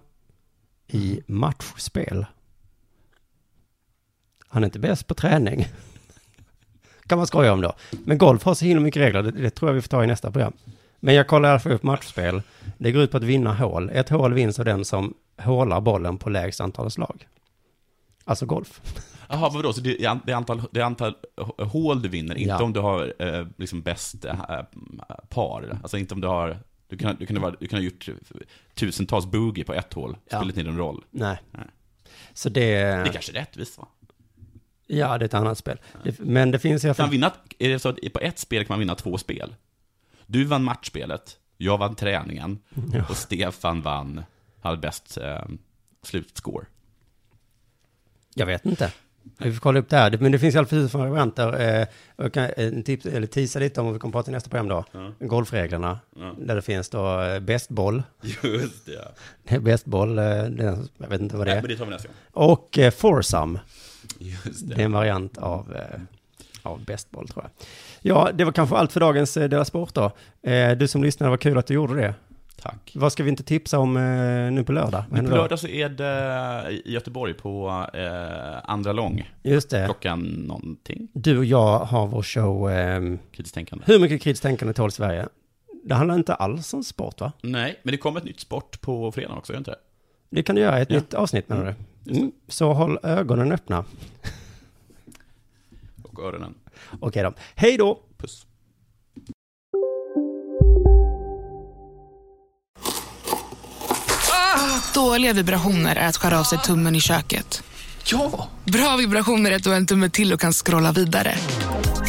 i 0.87 1.21
matchspel. 1.27 2.25
Han 4.47 4.63
är 4.63 4.67
inte 4.67 4.79
bäst 4.79 5.07
på 5.07 5.13
träning. 5.13 5.67
Kan 7.07 7.17
man 7.17 7.27
skoja 7.27 7.53
om 7.53 7.61
då. 7.61 7.73
Men 8.05 8.17
golf 8.17 8.43
har 8.43 8.53
så 8.53 8.65
himla 8.65 8.81
mycket 8.81 9.01
regler, 9.01 9.23
det, 9.23 9.31
det 9.31 9.49
tror 9.49 9.69
jag 9.69 9.75
vi 9.75 9.81
får 9.81 9.89
ta 9.89 10.03
i 10.03 10.07
nästa 10.07 10.31
program. 10.31 10.53
Men 10.99 11.15
jag 11.15 11.27
kollar 11.27 11.49
i 11.49 11.51
alla 11.51 11.59
fall 11.59 11.71
upp 11.71 11.83
matchspel. 11.83 12.41
Det 12.77 12.91
går 12.91 13.01
ut 13.03 13.11
på 13.11 13.17
att 13.17 13.23
vinna 13.23 13.53
hål. 13.53 13.89
Ett 13.93 14.09
hål 14.09 14.33
vinns 14.33 14.59
av 14.59 14.65
den 14.65 14.85
som 14.85 15.13
hålar 15.41 15.81
bollen 15.81 16.17
på 16.17 16.29
lägst 16.29 16.61
antal 16.61 16.91
slag. 16.91 17.27
Alltså 18.25 18.45
golf. 18.45 18.81
Jaha, 19.29 19.49
vadå? 19.53 19.73
Så 19.73 19.81
det 19.81 20.03
är, 20.05 20.33
antal, 20.33 20.61
det 20.71 20.79
är 20.79 20.83
antal 20.83 21.13
hål 21.57 22.01
du 22.01 22.09
vinner, 22.09 22.35
inte 22.35 22.49
Ja. 22.49 22.63
om 22.63 22.73
du 22.73 22.79
har 22.79 23.13
eh, 23.19 23.47
liksom 23.57 23.81
bäst 23.81 24.25
eh, 24.25 24.35
par. 25.29 25.79
Alltså 25.81 25.97
inte 25.97 26.13
om 26.13 26.21
du 26.21 26.27
har, 26.27 26.57
du 26.89 26.97
kan, 26.97 27.15
du 27.19 27.25
kan, 27.25 27.41
vara, 27.41 27.55
du 27.59 27.67
kan 27.67 27.79
ha 27.79 27.83
gjort 27.83 28.09
tusentals 28.75 29.25
boogie 29.25 29.63
på 29.63 29.73
ett 29.73 29.93
hål, 29.93 30.17
Ja. 30.29 30.37
spelar 30.37 30.49
inte 30.49 30.63
någon 30.63 30.77
roll. 30.77 31.03
Nej. 31.11 31.37
Nej. 31.51 31.65
Så 32.33 32.49
det... 32.49 32.69
Det 32.75 32.79
är 32.83 33.05
kanske 33.05 33.31
är 33.31 33.33
rättvist 33.33 33.77
va? 33.77 33.87
Ja, 34.87 35.17
det 35.17 35.23
är 35.23 35.27
ett 35.27 35.33
annat 35.33 35.57
spel. 35.57 35.77
Det, 36.03 36.19
men 36.19 36.51
det 36.51 36.59
finns 36.59 36.83
i 36.83 36.87
alla 36.87 36.93
Kan 36.95 37.03
fall... 37.05 37.11
vinna, 37.11 37.31
är 37.59 37.69
det 37.69 37.79
så 37.79 37.89
att 37.89 38.13
på 38.13 38.19
ett 38.19 38.39
spel 38.39 38.65
kan 38.65 38.73
man 38.73 38.79
vinna 38.79 38.95
två 38.95 39.17
spel? 39.17 39.55
Du 40.25 40.43
vann 40.43 40.63
matchspelet, 40.63 41.37
jag 41.57 41.77
vann 41.77 41.95
träningen, 41.95 42.59
Ja. 42.93 43.03
och 43.09 43.17
Stefan 43.17 43.81
vann, 43.81 44.23
hade 44.61 44.77
bäst 44.77 45.17
eh, 45.17 45.41
slutscore. 46.03 46.65
Jag 48.35 48.45
vet 48.45 48.65
inte. 48.65 48.91
Vi 49.37 49.53
får 49.53 49.59
kolla 49.59 49.79
upp 49.79 49.89
det 49.89 49.97
här. 49.97 50.17
Men 50.21 50.31
det 50.31 50.39
finns 50.39 50.55
i 50.55 50.57
alla 50.57 50.67
fall 50.67 50.89
fyra 50.89 51.09
varianter. 51.09 51.79
Eh, 51.81 51.87
jag 52.17 52.33
kan 52.33 52.43
eh, 52.57 52.71
tips, 52.81 53.05
eller 53.05 53.27
teasa 53.27 53.59
lite 53.59 53.79
om 53.79 53.85
vad 53.85 53.93
vi 53.93 53.99
kommer 53.99 54.11
prata 54.11 54.31
i 54.31 54.33
nästa 54.33 54.49
program 54.49 54.67
då. 54.67 54.85
Ja. 54.91 55.11
Golfreglerna. 55.19 55.99
Ja. 56.15 56.35
Där 56.39 56.55
det 56.55 56.61
finns 56.61 56.89
då 56.89 57.21
eh, 57.21 57.39
bäst 57.39 57.69
boll. 57.69 58.03
Just 58.43 58.85
det, 58.85 58.91
ja. 58.93 59.11
Det 59.43 59.55
är 59.55 59.59
bäst 59.59 59.85
boll, 59.85 60.19
eh, 60.19 60.25
jag 60.25 61.09
vet 61.09 61.21
inte 61.21 61.37
vad 61.37 61.47
det 61.47 61.51
Nej, 61.51 61.57
är. 61.57 61.61
men 61.61 61.69
det 61.71 61.77
tar 61.77 61.85
vi 61.85 61.91
nästa 61.91 62.07
gång. 62.07 62.17
Och 62.31 62.77
eh, 62.79 62.91
foursome. 62.91 63.59
Just 64.19 64.69
Det 64.69 64.75
det. 64.75 64.81
är 64.81 64.85
en 64.85 64.91
variant 64.91 65.37
av, 65.37 65.75
eh, 65.75 65.99
av 66.63 66.85
bäst 66.85 67.11
boll 67.11 67.27
tror 67.27 67.43
jag. 67.43 67.51
Ja, 68.01 68.29
det 68.33 68.43
var 68.43 68.51
kanske 68.51 68.75
allt 68.75 68.91
för 68.91 68.99
dagens 68.99 69.37
eh, 69.37 69.49
Dela 69.49 69.65
Sport 69.65 69.93
då. 69.93 70.11
Eh, 70.49 70.71
du 70.71 70.87
som 70.87 71.03
lyssnade, 71.03 71.29
var 71.29 71.37
kul 71.37 71.57
att 71.57 71.67
du 71.67 71.73
gjorde 71.73 71.95
det. 71.95 72.13
Tack. 72.61 72.91
Vad 72.95 73.11
ska 73.11 73.23
vi 73.23 73.29
inte 73.29 73.43
tipsa 73.43 73.79
om 73.79 73.97
eh, 73.97 74.03
nu 74.51 74.63
på 74.63 74.71
lördag? 74.71 74.91
Vad 74.91 75.03
Men 75.09 75.15
händer 75.15 75.31
på 75.31 75.37
lördag 75.37 75.59
så 75.59 75.67
är 75.67 75.89
det 75.89 76.71
i 76.71 76.91
Göteborg 76.93 77.33
på 77.33 77.85
eh, 77.93 78.69
andra 78.71 78.91
lång. 78.93 79.31
Just 79.43 79.69
det. 79.69 79.85
Klockan 79.85 80.19
någonting. 80.21 81.07
Du 81.13 81.37
och 81.37 81.45
jag 81.45 81.79
har 81.79 82.07
vår 82.07 82.23
show 82.23 82.71
eh, 82.71 83.17
Kritiskt. 83.31 83.57
Hur 83.85 83.99
mycket 83.99 84.21
kritiskt 84.21 84.43
tänkande 84.43 84.73
tål 84.73 84.91
Sverige? 84.91 85.27
Det 85.83 85.95
handlar 85.95 86.15
inte 86.15 86.33
alls 86.33 86.73
om 86.73 86.83
sport 86.83 87.21
va? 87.21 87.31
Nej, 87.41 87.79
men 87.83 87.91
det 87.91 87.97
kommer 87.97 88.19
ett 88.19 88.25
nytt 88.25 88.39
sport 88.39 88.81
på 88.81 89.11
fredag 89.11 89.33
också, 89.33 89.53
gör 89.53 89.57
det 89.57 89.59
inte 89.59 89.71
det? 89.71 89.77
Det 90.29 90.43
kan 90.43 90.55
du 90.55 90.61
göra 90.61 90.79
ett 90.79 90.89
Ja. 90.91 90.95
nytt 90.97 91.13
avsnitt 91.13 91.49
menar 91.49 91.61
Mm, 91.63 91.73
du? 91.77 91.83
Mm. 92.09 92.31
Så 92.47 92.73
håll 92.73 92.99
ögonen 93.03 93.51
öppna. 93.51 93.85
Och 96.03 96.19
öronen. 96.19 96.53
Okej 96.99 97.23
då. 97.23 97.33
Hej 97.55 97.77
då! 97.77 97.99
Puss. 98.17 98.45
Dåliga 104.93 105.33
vibrationer 105.33 105.95
är 105.95 106.07
att 106.07 106.17
skära 106.17 106.39
av 106.39 106.43
sig 106.43 106.59
tummen 106.59 106.95
i 106.95 107.01
köket. 107.01 107.63
Ja! 108.11 108.47
Bra 108.65 108.95
vibrationer 108.97 109.51
är 109.51 109.55
att 109.55 109.63
du 109.63 109.69
har 109.69 109.77
en 109.77 109.85
tumme 109.85 110.09
till 110.09 110.33
och 110.33 110.39
kan 110.39 110.53
scrolla 110.53 110.91
vidare. 110.91 111.35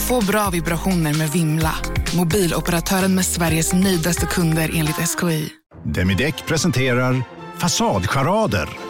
Få 0.08 0.24
bra 0.24 0.50
vibrationer 0.50 1.14
med 1.14 1.30
Vimla. 1.30 1.74
Mobiloperatören 2.16 3.14
med 3.14 3.24
Sveriges 3.24 3.72
nöjdaste 3.72 4.26
kunder 4.26 4.70
enligt 4.74 4.96
SKI. 4.96 5.48
Demideck 5.84 6.46
presenterar 6.46 7.22
Fasadcharader. 7.58 8.87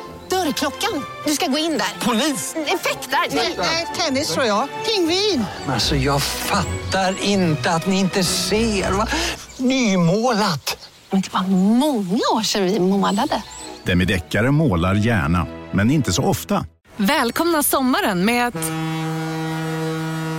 Dörrklockan. 0.48 1.04
Du 1.26 1.32
ska 1.32 1.46
gå 1.46 1.58
in 1.58 1.78
där. 1.78 2.06
Polis? 2.06 2.54
Effektar? 2.66 3.18
Nej, 3.58 3.86
tennis 3.96 4.28
tror 4.34 4.46
jag. 4.46 4.68
Pingvin. 4.86 5.44
Alltså 5.66 5.96
jag 5.96 6.22
fattar 6.22 7.22
inte 7.22 7.70
att 7.70 7.86
ni 7.86 7.98
inte 7.98 8.24
ser. 8.24 8.92
Va? 8.92 9.08
Nymålat! 9.56 10.88
Men 11.10 11.20
det 11.20 11.32
var 11.32 11.42
många 11.78 12.20
år 12.34 12.42
sedan 12.42 12.64
vi 12.64 12.80
målade. 12.80 13.42
Demideckare 13.84 14.50
målar 14.50 14.94
gärna, 14.94 15.46
men 15.72 15.90
inte 15.90 16.12
så 16.12 16.22
ofta. 16.24 16.66
Välkomna 16.96 17.62
sommaren 17.62 18.24
med 18.24 18.46
att... 18.46 18.54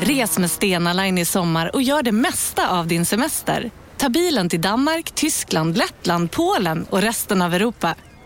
Res 0.07 0.37
med 0.37 0.51
Stena 0.51 0.93
Line 0.93 1.17
i 1.17 1.25
sommar 1.25 1.75
och 1.75 1.81
gör 1.81 2.03
det 2.03 2.11
mesta 2.11 2.69
av 2.69 2.87
din 2.87 3.05
semester. 3.05 3.71
Ta 3.97 4.09
bilen 4.09 4.49
till 4.49 4.61
Danmark, 4.61 5.11
Tyskland, 5.11 5.77
Lettland, 5.77 6.31
Polen 6.31 6.85
och 6.89 7.01
resten 7.01 7.41
av 7.41 7.53
Europa. 7.53 7.95